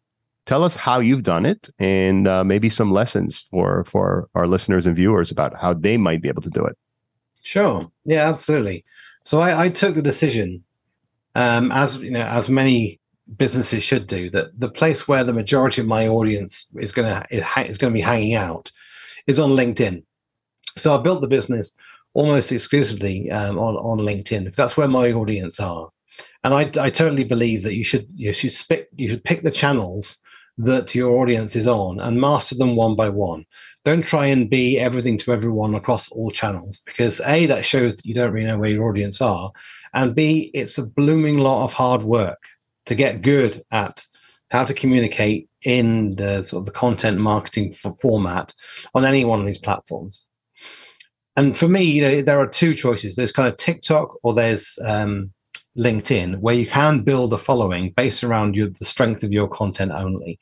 [0.49, 4.87] Tell us how you've done it, and uh, maybe some lessons for for our listeners
[4.87, 6.75] and viewers about how they might be able to do it.
[7.43, 7.87] Sure.
[8.03, 8.83] Yeah, absolutely.
[9.23, 10.63] So I, I took the decision,
[11.35, 12.99] um, as you know, as many
[13.37, 17.27] businesses should do, that the place where the majority of my audience is going to
[17.31, 18.71] is going to be hanging out
[19.27, 20.01] is on LinkedIn.
[20.75, 21.73] So I built the business
[22.15, 24.55] almost exclusively um, on on LinkedIn.
[24.55, 25.91] That's where my audience are,
[26.43, 29.51] and I, I totally believe that you should you should pick you should pick the
[29.51, 30.17] channels
[30.59, 33.45] that your audience is on and master them one by one.
[33.85, 38.05] Don't try and be everything to everyone across all channels because a that shows that
[38.05, 39.51] you don't really know where your audience are,
[39.93, 42.39] and b it's a blooming lot of hard work
[42.85, 44.05] to get good at
[44.51, 48.53] how to communicate in the sort of the content marketing format
[48.93, 50.27] on any one of these platforms
[51.39, 53.15] and for me, you know, there are two choices.
[53.15, 55.31] There's kind of TikTok or there's um,
[55.77, 59.91] LinkedIn, where you can build a following based around your, the strength of your content
[59.91, 60.39] only.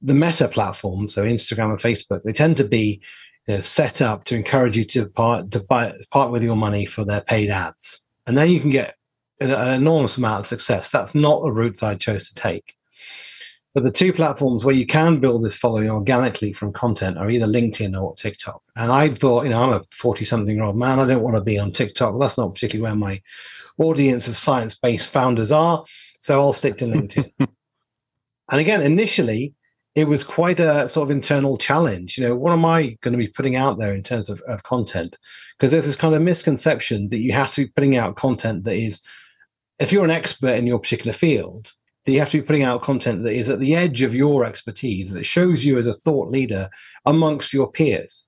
[0.00, 3.00] The meta platforms, so Instagram and Facebook, they tend to be
[3.46, 6.86] you know, set up to encourage you to part to buy, part with your money
[6.86, 8.94] for their paid ads, and then you can get
[9.40, 10.90] an, an enormous amount of success.
[10.90, 12.77] That's not the route that I chose to take.
[13.74, 17.46] But the two platforms where you can build this following organically from content are either
[17.46, 18.62] LinkedIn or TikTok.
[18.76, 20.98] And I thought, you know, I'm a 40 something year old man.
[20.98, 22.18] I don't want to be on TikTok.
[22.18, 23.22] That's not particularly where my
[23.78, 25.84] audience of science based founders are.
[26.20, 27.30] So I'll stick to LinkedIn.
[27.38, 29.54] and again, initially,
[29.94, 32.16] it was quite a sort of internal challenge.
[32.16, 34.62] You know, what am I going to be putting out there in terms of, of
[34.62, 35.18] content?
[35.56, 38.76] Because there's this kind of misconception that you have to be putting out content that
[38.76, 39.02] is,
[39.78, 41.72] if you're an expert in your particular field,
[42.08, 44.46] that you have to be putting out content that is at the edge of your
[44.46, 46.70] expertise, that shows you as a thought leader
[47.04, 48.26] amongst your peers.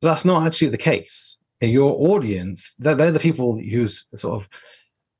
[0.00, 1.36] That's not actually the case.
[1.60, 4.48] Your audience, they're, they're the people whose sort of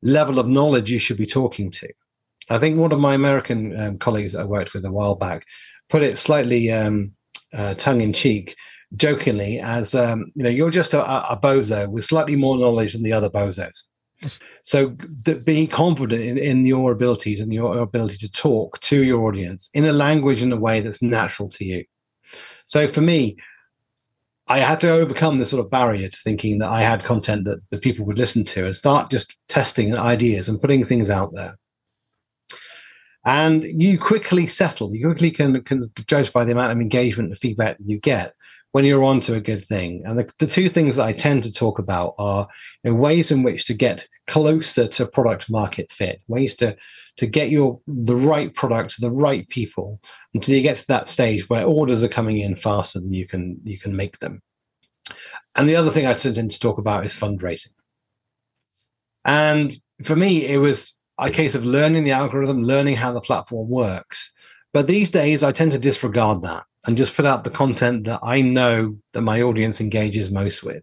[0.03, 1.88] level of knowledge you should be talking to.
[2.49, 5.45] I think one of my American um, colleagues that I worked with a while back
[5.88, 7.12] put it slightly um,
[7.53, 8.55] uh, tongue in cheek,
[8.95, 13.03] jokingly, as um, you know, you're just a, a bozo with slightly more knowledge than
[13.03, 13.82] the other bozos.
[14.62, 19.70] So being confident in, in your abilities and your ability to talk to your audience
[19.72, 21.84] in a language in a way that's natural to you.
[22.66, 23.36] So for me,
[24.50, 27.60] I had to overcome this sort of barrier to thinking that I had content that,
[27.70, 31.56] the people would listen to and start just testing ideas and putting things out there.
[33.24, 37.38] And you quickly settle, you quickly can, can judge by the amount of engagement and
[37.38, 38.34] feedback you get
[38.72, 40.02] when you're onto a good thing.
[40.04, 42.46] And the, the two things that I tend to talk about are
[42.84, 46.76] you know, ways in which to get closer to product market fit, ways to
[47.16, 50.00] to get your the right product to the right people
[50.32, 53.60] until you get to that stage where orders are coming in faster than you can
[53.64, 54.42] you can make them.
[55.56, 57.72] And the other thing I tend to talk about is fundraising.
[59.24, 63.68] And for me, it was a case of learning the algorithm, learning how the platform
[63.68, 64.32] works.
[64.72, 68.20] But these days, I tend to disregard that and just put out the content that
[68.22, 70.82] I know that my audience engages most with.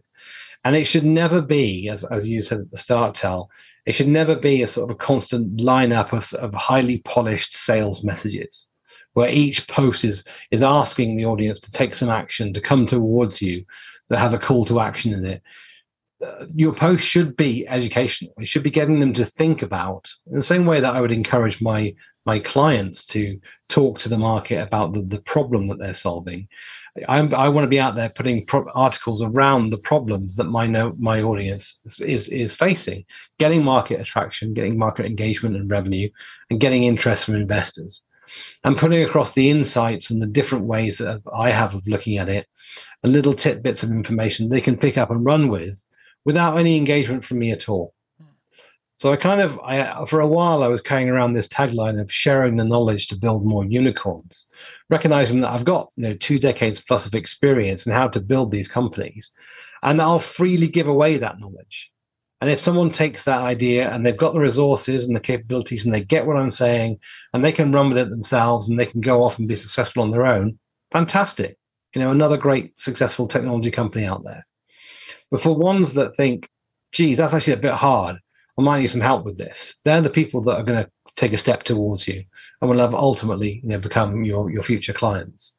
[0.64, 3.50] And it should never be, as, as you said at the start, Tell,
[3.86, 8.04] it should never be a sort of a constant lineup of, of highly polished sales
[8.04, 8.68] messages
[9.14, 13.40] where each post is, is asking the audience to take some action, to come towards
[13.40, 13.64] you
[14.08, 15.42] that has a call to action in it.
[16.24, 18.32] Uh, your post should be educational.
[18.38, 21.12] It should be getting them to think about in the same way that I would
[21.12, 21.94] encourage my
[22.26, 26.48] my clients to talk to the market about the, the problem that they're solving.
[27.08, 30.66] I'm, i want to be out there putting pro- articles around the problems that my
[30.66, 33.04] no, my audience is, is facing,
[33.38, 36.10] getting market attraction, getting market engagement and revenue,
[36.50, 38.02] and getting interest from investors,
[38.64, 42.28] and putting across the insights and the different ways that I have of looking at
[42.28, 42.46] it,
[43.02, 45.76] and little tidbits of information they can pick up and run with,
[46.24, 47.94] without any engagement from me at all.
[48.98, 52.12] So I kind of, I for a while, I was carrying around this tagline of
[52.12, 54.48] sharing the knowledge to build more unicorns,
[54.90, 58.50] recognizing that I've got you know two decades plus of experience in how to build
[58.50, 59.30] these companies,
[59.84, 61.92] and I'll freely give away that knowledge.
[62.40, 65.94] And if someone takes that idea and they've got the resources and the capabilities and
[65.94, 66.98] they get what I'm saying
[67.32, 70.02] and they can run with it themselves and they can go off and be successful
[70.02, 70.58] on their own,
[70.92, 71.56] fantastic.
[71.94, 74.46] You know, another great successful technology company out there.
[75.32, 76.48] But for ones that think,
[76.92, 78.18] geez, that's actually a bit hard
[78.58, 79.76] I might need some help with this.
[79.84, 82.24] They're the people that are going to take a step towards you
[82.60, 85.52] and will have ultimately you know, become your, your future clients.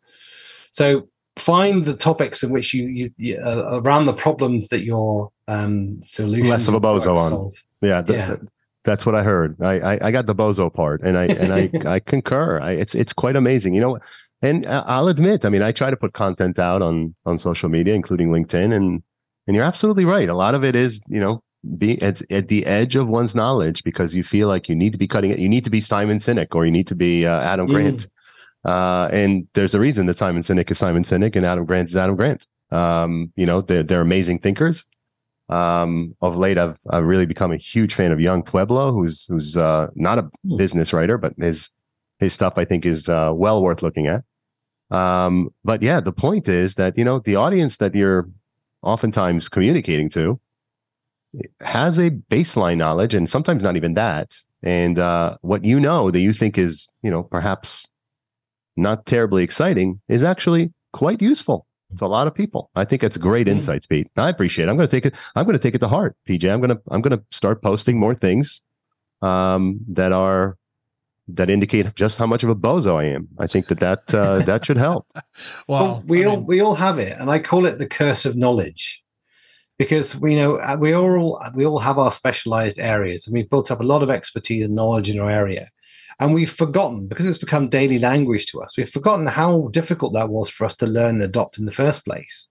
[0.72, 6.02] So find the topics in which you, you uh, around the problems that your um,
[6.04, 7.52] solution less of a bozo on.
[7.82, 8.28] Yeah, th- yeah.
[8.28, 8.40] Th-
[8.84, 9.62] that's what I heard.
[9.62, 12.60] I, I, I got the bozo part, and I and I I concur.
[12.62, 14.00] I, it's it's quite amazing, you know.
[14.42, 17.94] And I'll admit, I mean, I try to put content out on on social media,
[17.94, 19.04] including LinkedIn, and
[19.48, 20.30] and you're absolutely right.
[20.30, 21.44] A lot of it is, you know,
[21.78, 24.98] be at, at the edge of one's knowledge because you feel like you need to
[24.98, 25.40] be cutting it.
[25.40, 27.72] You need to be Simon Sinek or you need to be uh, Adam mm.
[27.72, 28.08] Grant.
[28.66, 31.96] Uh, and there's a reason that Simon Sinek is Simon Sinek and Adam Grant is
[31.96, 32.46] Adam Grant.
[32.72, 34.88] Um, you know, they're, they're amazing thinkers.
[35.50, 39.58] Um, of late, I've, I've really become a huge fan of Yung Pueblo, who's, who's,
[39.58, 40.58] uh, not a mm.
[40.58, 41.70] business writer, but his,
[42.20, 44.24] his stuff I think is, uh, well worth looking at.
[44.96, 48.30] Um, but yeah, the point is that, you know, the audience that you're
[48.84, 50.40] oftentimes communicating to,
[51.62, 54.36] has a baseline knowledge and sometimes not even that.
[54.64, 57.88] And uh, what you know that you think is, you know, perhaps
[58.76, 61.66] not terribly exciting is actually quite useful
[61.98, 62.70] to a lot of people.
[62.76, 63.58] I think it's great mm-hmm.
[63.58, 64.08] insights, Pete.
[64.18, 64.70] I appreciate it.
[64.70, 65.16] I'm going to take it.
[65.36, 66.52] I'm going to take it to heart, PJ.
[66.52, 68.62] I'm going to I'm going to start posting more things
[69.22, 70.58] um, that are
[71.30, 73.28] that indicate just how much of a bozo I am.
[73.38, 75.08] I think that that uh, that should help.
[75.68, 78.26] well, we I mean, all we all have it, and I call it the curse
[78.26, 79.04] of knowledge
[79.80, 83.72] because we know uh, we all we all have our specialized areas and we've built
[83.72, 85.72] up a lot of expertise and knowledge in our area.
[86.20, 90.30] And we've forgotten because it's become daily language to us we've forgotten how difficult that
[90.30, 92.50] was for us to learn and adopt in the first place.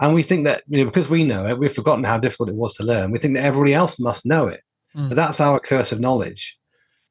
[0.00, 2.56] And we think that you know because we know it we've forgotten how difficult it
[2.56, 4.60] was to learn we think that everybody else must know it.
[4.96, 5.08] Mm.
[5.08, 6.58] but that's our curse of knowledge.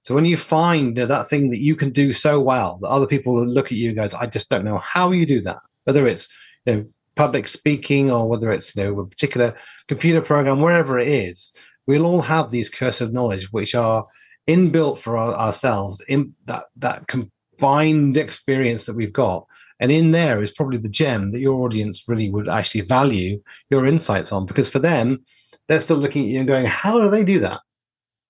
[0.02, 2.90] So when you find you know, that thing that you can do so well that
[2.90, 5.60] other people look at you and goes i just don't know how you do that.
[5.86, 6.28] Whether it's
[6.66, 6.86] you know
[7.20, 9.54] public speaking or whether it's you know a particular
[9.90, 11.52] computer program, wherever it is,
[11.86, 14.08] we'll all have these curse of knowledge which are
[14.48, 19.46] inbuilt for our, ourselves in that that combined experience that we've got.
[19.82, 23.86] And in there is probably the gem that your audience really would actually value your
[23.86, 25.26] insights on, because for them,
[25.68, 27.60] they're still looking at you and going, "How do they do that?"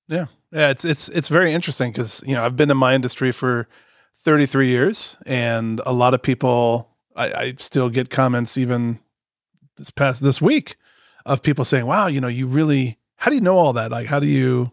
[0.08, 3.32] Yeah, Yeah, it's it's it's very interesting because you know I've been in my industry
[3.32, 3.68] for
[4.26, 9.00] 33 years, and a lot of people I, I still get comments even
[9.78, 10.76] this past this week
[11.26, 13.92] of people saying, "Wow, you know, you really how do you know all that?
[13.92, 14.72] Like, how do you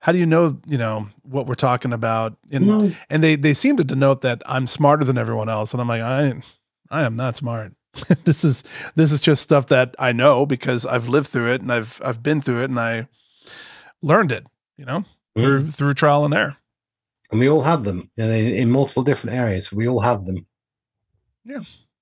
[0.00, 2.96] how do you know you know what we're talking about?" And Mm.
[3.10, 6.02] and they they seem to denote that I'm smarter than everyone else, and I'm like,
[6.02, 6.40] I
[6.90, 7.72] I am not smart.
[8.24, 8.62] this is
[8.94, 12.22] this is just stuff that I know because I've lived through it and I've I've
[12.22, 13.08] been through it and I
[14.02, 14.46] learned it,
[14.76, 15.04] you know,
[15.34, 16.56] through through trial and error.
[17.30, 19.72] And we all have them in, in multiple different areas.
[19.72, 20.45] We all have them.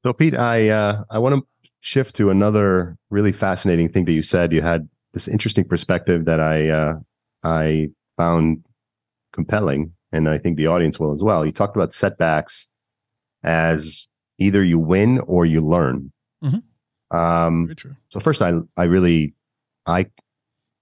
[0.05, 4.23] So Pete, I uh, I want to shift to another really fascinating thing that you
[4.23, 4.53] said.
[4.53, 6.95] You had this interesting perspective that I uh,
[7.43, 8.65] I found
[9.33, 11.45] compelling, and I think the audience will as well.
[11.45, 12.69] You talked about setbacks
[13.43, 16.13] as either you win or you learn.
[16.43, 16.63] Mhm.
[17.11, 17.67] Um,
[18.09, 19.35] so first, I I really
[19.87, 20.07] I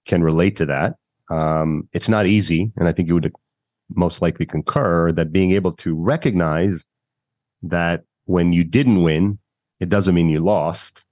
[0.06, 0.96] can relate to that.
[1.30, 3.32] Um, it's not easy, and I think you would
[3.94, 6.84] most likely concur that being able to recognize
[7.62, 9.38] that when you didn't win,
[9.80, 11.04] it doesn't mean you lost.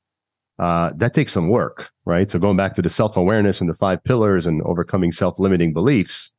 [0.58, 2.30] Uh, that takes some work, right?
[2.30, 5.72] So going back to the self awareness and the five pillars and overcoming self limiting
[5.72, 6.30] beliefs,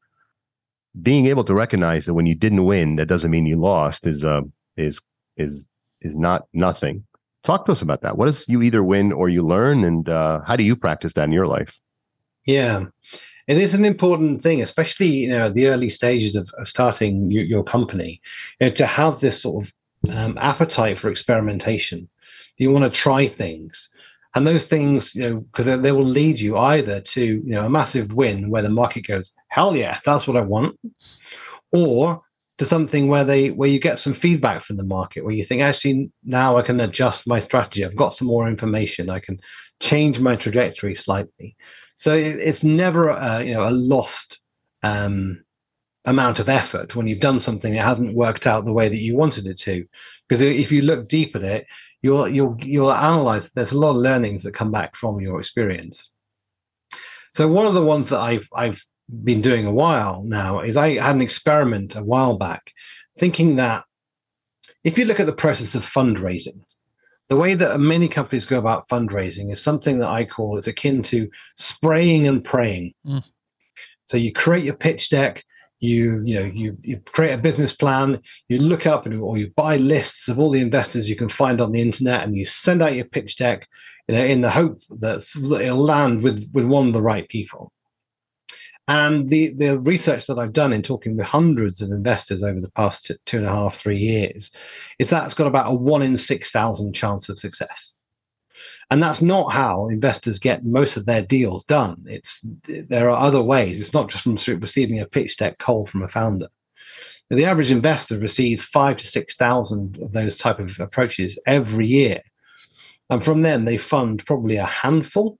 [1.01, 4.23] being able to recognize that when you didn't win, that doesn't mean you lost is
[4.23, 4.41] uh,
[4.77, 5.01] is
[5.37, 5.65] is
[6.01, 7.03] is not nothing.
[7.43, 8.17] Talk to us about that.
[8.17, 11.23] What does you either win or you learn, and uh, how do you practice that
[11.23, 11.81] in your life?
[12.45, 12.85] Yeah,
[13.47, 17.31] And it is an important thing, especially you know the early stages of, of starting
[17.31, 18.21] your, your company,
[18.59, 19.73] you know, to have this sort of
[20.09, 22.09] um, appetite for experimentation.
[22.57, 23.89] You want to try things,
[24.35, 27.65] and those things, you know, because they, they will lead you either to you know
[27.65, 30.79] a massive win where the market goes, hell yes, that's what I want,
[31.71, 32.21] or
[32.61, 35.63] to something where they where you get some feedback from the market where you think
[35.63, 37.83] actually now I can adjust my strategy.
[37.83, 39.09] I've got some more information.
[39.09, 39.39] I can
[39.79, 41.55] change my trajectory slightly.
[41.95, 44.39] So it, it's never a, you know a lost
[44.83, 45.43] um,
[46.05, 49.15] amount of effort when you've done something that hasn't worked out the way that you
[49.15, 49.85] wanted it to.
[50.27, 51.67] Because if you look deep at it,
[52.01, 53.49] you'll you'll you'll analyze.
[53.51, 56.11] There's a lot of learnings that come back from your experience.
[57.33, 58.83] So one of the ones that I've I've
[59.23, 62.71] been doing a while now is I had an experiment a while back,
[63.17, 63.83] thinking that
[64.83, 66.61] if you look at the process of fundraising,
[67.29, 71.01] the way that many companies go about fundraising is something that I call it's akin
[71.03, 72.93] to spraying and praying.
[73.05, 73.23] Mm.
[74.05, 75.43] So you create your pitch deck,
[75.81, 79.51] you you know you you create a business plan, you look up and or you
[79.55, 82.81] buy lists of all the investors you can find on the internet, and you send
[82.81, 83.67] out your pitch deck,
[84.07, 85.25] you know, in the hope that
[85.61, 87.71] it'll land with with one of the right people.
[88.87, 92.71] And the, the research that I've done in talking with hundreds of investors over the
[92.71, 94.51] past two, and a half, three years
[94.99, 97.93] is that it's got about a one in 6,000 chance of success.
[98.89, 102.03] And that's not how investors get most of their deals done.
[102.07, 103.79] It's there are other ways.
[103.79, 106.47] It's not just from receiving a pitch deck call from a founder.
[107.29, 112.21] The average investor receives five to six thousand of those type of approaches every year,
[113.09, 115.37] and from them they fund probably a handful.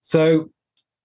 [0.00, 0.50] So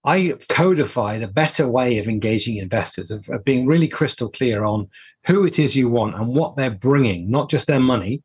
[0.06, 4.89] I codified a better way of engaging investors, of, of, being really crystal clear on
[5.26, 8.22] who it is you want and what they're bringing, not just their money,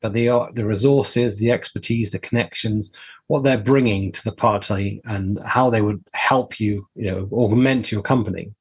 [0.00, 2.90] but the the resources, the expertise, the connections,
[3.26, 7.92] what they're bringing to the party, and how they would help you, you know, augment
[7.92, 8.52] your company.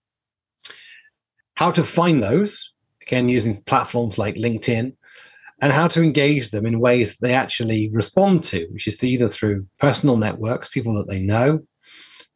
[1.55, 4.95] How to find those again using platforms like LinkedIn,
[5.61, 9.67] and how to engage them in ways they actually respond to, which is either through
[9.79, 11.59] personal networks, people that they know,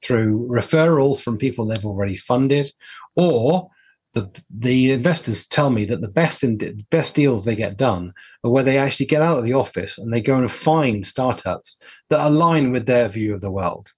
[0.01, 2.71] through referrals from people they've already funded,
[3.15, 3.69] or
[4.13, 6.57] the the investors tell me that the best in,
[6.91, 10.13] best deals they get done are where they actually get out of the office and
[10.13, 11.77] they go and find startups
[12.09, 13.91] that align with their view of the world.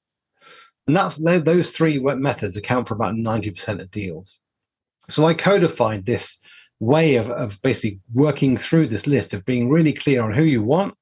[0.87, 4.39] And that's those three methods account for about ninety percent of deals.
[5.09, 6.39] So I codified this
[6.79, 10.61] way of, of basically working through this list of being really clear on who you
[10.61, 10.95] want,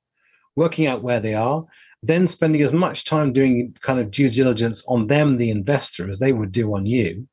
[0.55, 1.65] working out where they are,
[2.01, 6.19] then spending as much time doing kind of due diligence on them, the investor, as
[6.19, 7.27] they would do on you,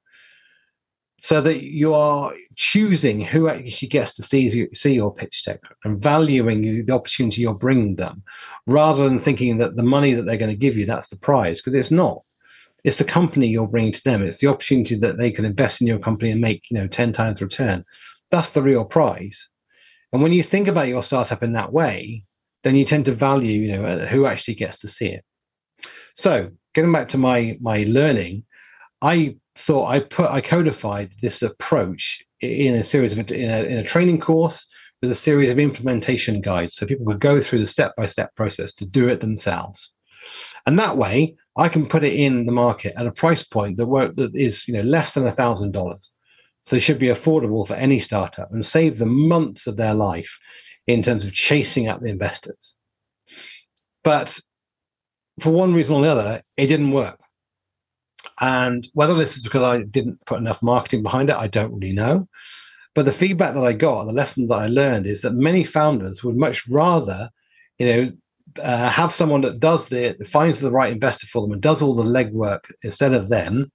[1.21, 6.03] so that you are choosing who actually gets to see, see your pitch deck and
[6.03, 8.23] valuing the opportunity you're bringing them,
[8.67, 11.61] rather than thinking that the money that they're going to give you, that's the prize,
[11.61, 12.23] because it's not.
[12.83, 14.23] It's the company you're bringing to them.
[14.23, 17.13] It's the opportunity that they can invest in your company and make, you know, 10
[17.13, 17.85] times return.
[18.31, 19.49] That's the real prize.
[20.13, 22.25] And when you think about your startup in that way,
[22.63, 25.25] then you tend to value, you know, who actually gets to see it.
[26.15, 28.45] So getting back to my my learning,
[29.03, 33.79] I thought I put I codified this approach in a series of in a, in
[33.79, 34.67] a training course
[35.03, 38.35] with a series of implementation guides, so people could go through the step by step
[38.37, 39.93] process to do it themselves.
[40.67, 43.87] And that way, I can put it in the market at a price point that
[43.87, 46.11] work that is you know less than a thousand dollars.
[46.63, 50.39] So they should be affordable for any startup and save them months of their life
[50.87, 52.75] in terms of chasing up the investors.
[54.05, 54.39] But
[55.41, 57.19] for one reason or the other, it didn't work.
[58.41, 61.93] And whether this is because I didn't put enough marketing behind it, I don't really
[61.93, 62.29] know.
[62.95, 66.25] But the feedback that I got, the lesson that I learned is that many founders
[66.25, 67.31] would much rather,
[67.79, 68.07] you know,
[68.61, 71.95] uh, have someone that does the finds the right investor for them and does all
[71.95, 73.71] the legwork instead of them,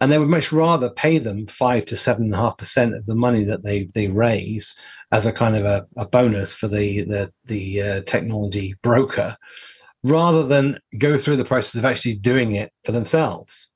[0.00, 3.06] and they would much rather pay them five to seven and a half percent of
[3.06, 4.76] the money that they they raise
[5.12, 9.34] as a kind of a, a bonus for the the the uh, technology broker,
[10.04, 13.70] rather than go through the process of actually doing it for themselves.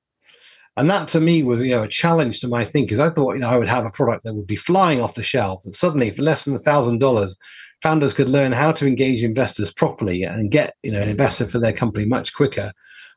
[0.76, 2.98] And that to me was, you know, a challenge to my thinkers.
[2.98, 5.22] I thought, you know, I would have a product that would be flying off the
[5.22, 7.36] shelves, and suddenly, for less than a thousand dollars,
[7.82, 11.58] founders could learn how to engage investors properly and get, you know, an investor for
[11.58, 12.72] their company much quicker.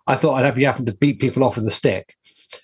[0.07, 2.15] I thought I'd be having to beat people off with a stick,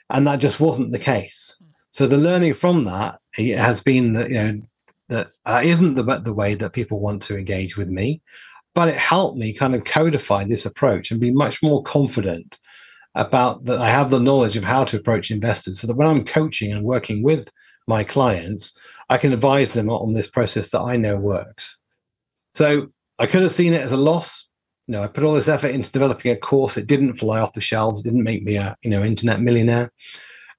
[0.09, 1.59] and that just wasn't the case.
[1.91, 4.61] So the learning from that has been that, you know,
[5.09, 8.21] that uh, not the the way that people want to engage with me,
[8.73, 12.57] but it helped me kind of codify this approach and be much more confident
[13.15, 16.25] about that I have the knowledge of how to approach investors so that when I'm
[16.25, 17.49] coaching and working with
[17.87, 18.77] my clients,
[19.09, 21.79] I can advise them on this process that I know works.
[22.53, 24.47] So I could have seen it as a loss.
[24.87, 26.77] You know, I put all this effort into developing a course.
[26.77, 28.01] It didn't fly off the shelves.
[28.01, 29.91] It didn't make me a you know internet millionaire.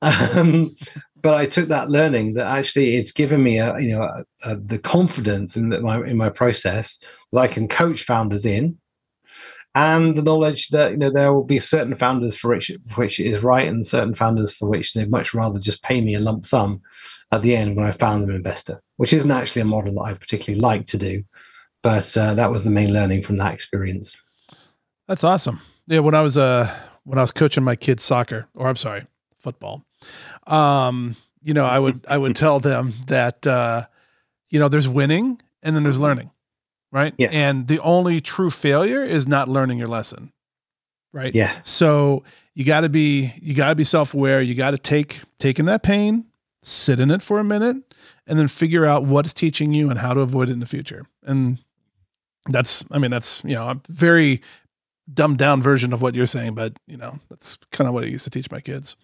[0.03, 0.77] Um,
[1.23, 4.57] but I took that learning that actually it's given me a you know a, a,
[4.57, 6.99] the confidence in that my in my process
[7.33, 8.79] that I can coach founders in
[9.77, 13.21] and the knowledge that you know there will be certain founders for which for which
[13.21, 16.19] it is right, and certain founders for which they'd much rather just pay me a
[16.19, 16.81] lump sum
[17.31, 20.15] at the end when I found them investor, which isn't actually a model that I
[20.15, 21.25] particularly like to do,
[21.83, 24.17] but uh, that was the main learning from that experience.
[25.09, 25.61] That's awesome.
[25.87, 26.75] Yeah, when I was uh
[27.05, 29.03] when I was coaching my kids soccer, or I'm sorry,
[29.39, 29.85] football,
[30.47, 33.85] um, you know, I would I would tell them that uh,
[34.49, 36.31] you know, there's winning and then there's learning
[36.97, 37.13] right?
[37.19, 37.29] Yeah.
[37.31, 40.33] And the only true failure is not learning your lesson,
[41.13, 41.35] right?
[41.35, 41.59] Yeah.
[41.63, 42.25] So
[42.55, 44.41] you got to be you got to be self aware.
[44.41, 46.27] You got to take take in that pain,
[46.63, 47.77] sit in it for a minute,
[48.27, 51.05] and then figure out what's teaching you and how to avoid it in the future.
[51.23, 51.59] And
[52.49, 54.43] that's I mean that's you know a very
[55.13, 58.07] dumbed down version of what you're saying, but you know that's kind of what I
[58.07, 58.97] used to teach my kids.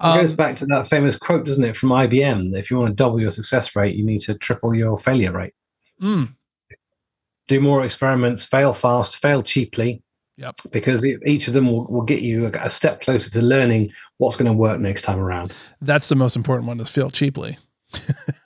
[0.00, 2.56] Um, it goes um, back to that famous quote, doesn't it, from IBM?
[2.56, 5.52] If you want to double your success rate, you need to triple your failure rate.
[6.00, 6.30] Mm,
[7.48, 10.02] do more experiments, fail fast, fail cheaply.
[10.38, 10.54] Yep.
[10.72, 14.50] Because each of them will, will get you a, step closer to learning what's going
[14.50, 15.52] to work next time around.
[15.80, 17.58] That's the most important one is fail cheaply.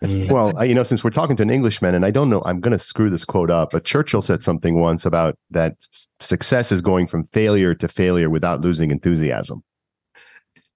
[0.03, 0.31] Mm.
[0.33, 2.61] well, I, you know, since we're talking to an Englishman, and I don't know, I'm
[2.61, 5.77] going to screw this quote up, but Churchill said something once about that
[6.19, 9.63] success is going from failure to failure without losing enthusiasm.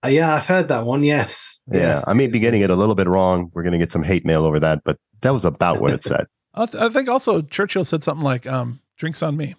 [0.02, 1.02] Uh, yeah, I've heard that one.
[1.02, 1.60] Yes.
[1.70, 2.08] Yeah, yes.
[2.08, 3.50] I may be getting it a little bit wrong.
[3.52, 6.02] We're going to get some hate mail over that, but that was about what it
[6.02, 6.26] said.
[6.60, 9.54] I, th- I think also Churchill said something like, um, "Drinks on me."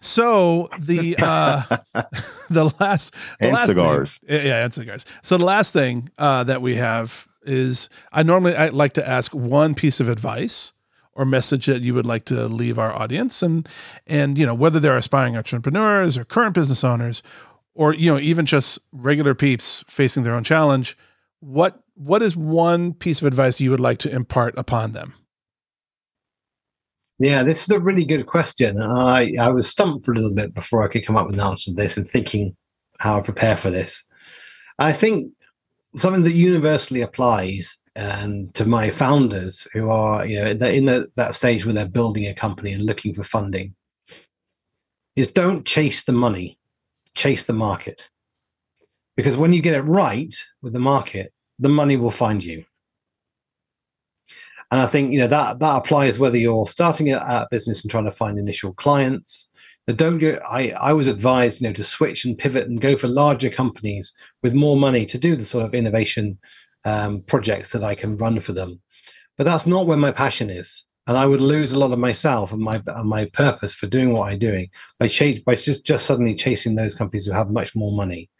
[0.00, 1.62] So the uh,
[2.50, 5.04] the last the and last cigars, thing, yeah, and cigars.
[5.22, 9.34] So the last thing uh, that we have is I normally I like to ask
[9.34, 10.72] one piece of advice
[11.14, 13.68] or message that you would like to leave our audience, and
[14.06, 17.22] and you know whether they're aspiring entrepreneurs or current business owners,
[17.74, 20.96] or you know even just regular peeps facing their own challenge.
[21.40, 25.14] What what is one piece of advice you would like to impart upon them?
[27.22, 28.82] Yeah, this is a really good question.
[28.82, 31.46] I, I was stumped for a little bit before I could come up with an
[31.46, 32.56] answer to this and thinking
[32.98, 34.02] how I prepare for this.
[34.80, 35.32] I think
[35.94, 41.12] something that universally applies um, to my founders who are, you know, they're in the,
[41.14, 43.76] that stage where they're building a company and looking for funding
[45.14, 46.58] is don't chase the money,
[47.14, 48.08] chase the market.
[49.16, 52.64] Because when you get it right with the market, the money will find you.
[54.72, 57.90] And I think you know that that applies whether you're starting a, a business and
[57.90, 59.50] trying to find initial clients.
[59.86, 60.40] But don't go.
[60.48, 64.14] I I was advised you know to switch and pivot and go for larger companies
[64.42, 66.38] with more money to do the sort of innovation
[66.86, 68.80] um, projects that I can run for them.
[69.36, 72.50] But that's not where my passion is, and I would lose a lot of myself
[72.50, 76.06] and my and my purpose for doing what I'm doing by chase by just just
[76.06, 78.30] suddenly chasing those companies who have much more money.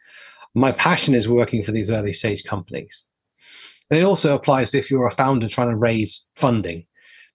[0.54, 3.04] My passion is working for these early stage companies
[3.92, 6.86] and it also applies if you're a founder trying to raise funding.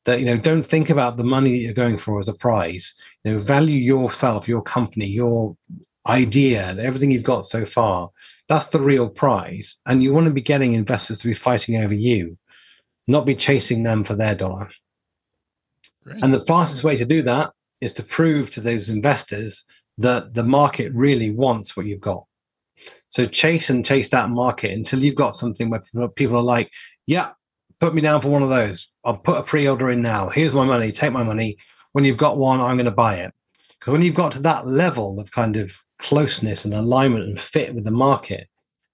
[0.06, 2.96] That you know, don't think about the money that you're going for as a prize.
[3.24, 5.56] You know, value yourself, your company, your
[6.08, 8.10] idea, everything you've got so far.
[8.50, 11.94] That's the real prize, and you want to be getting investors to be fighting over
[11.94, 12.40] you,
[13.08, 14.72] not be chasing them for their dollar.
[16.06, 16.24] Great.
[16.24, 17.52] And the fastest way to do that
[17.82, 19.64] is to prove to those investors
[20.00, 22.24] that the market really wants what you've got.
[23.10, 26.72] So chase and chase that market until you've got something where people are like,
[27.06, 27.32] yeah,
[27.80, 28.90] put me down for one of those.
[29.04, 30.30] I'll put a pre-order in now.
[30.30, 30.92] Here's my money.
[30.92, 31.58] Take my money.
[31.94, 33.34] When you've got one, I'm going to buy it.
[33.80, 37.74] Because when you've got to that level of kind of closeness and alignment and fit
[37.74, 38.48] with the market,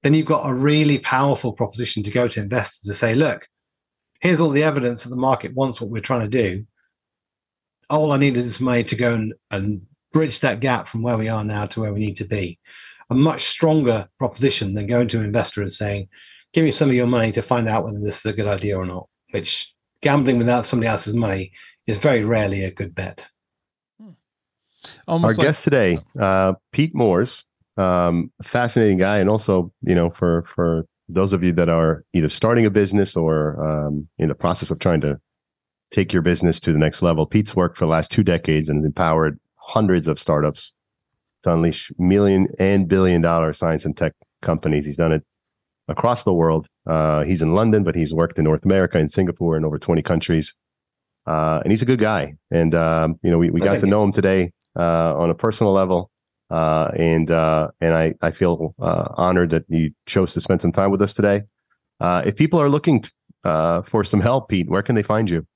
[0.04, 3.48] then you've got a really powerful proposition to go to investors to say, look,
[4.20, 6.66] here's all the evidence that the market wants what we're trying to do.
[7.90, 11.30] All I need is money to go and, and bridge that gap from where we
[11.30, 12.60] are now to where we need to be.
[13.14, 16.08] A much stronger proposition than going to an investor and saying,
[16.52, 18.76] give me some of your money to find out whether this is a good idea
[18.76, 21.52] or not, which gambling without somebody else's money
[21.86, 23.24] is very rarely a good bet.
[24.02, 24.14] Hmm.
[25.08, 27.46] Almost Our like- guest today, uh, Pete Moores,
[27.78, 32.30] um, fascinating guy, and also you know for for those of you that are either
[32.30, 35.20] starting a business or um, in the process of trying to
[35.92, 37.28] take your business to the next level.
[37.28, 40.74] Pete's worked for the last two decades and empowered hundreds of startups
[41.44, 44.86] to unleash million and billion dollar science and tech companies.
[44.86, 45.24] He's done it
[45.88, 46.68] across the world.
[46.88, 50.02] Uh, he's in London, but he's worked in North America, in Singapore, in over 20
[50.02, 50.54] countries.
[51.26, 52.34] Uh, and he's a good guy.
[52.52, 55.74] And, um, you know, we, we got to know him today uh, on a personal
[55.74, 56.10] level.
[56.50, 60.72] Uh, and uh, and I, I feel uh, honored that you chose to spend some
[60.72, 61.44] time with us today.
[62.02, 63.10] if people are looking t-
[63.44, 65.48] for some help, Pete, where can they find you?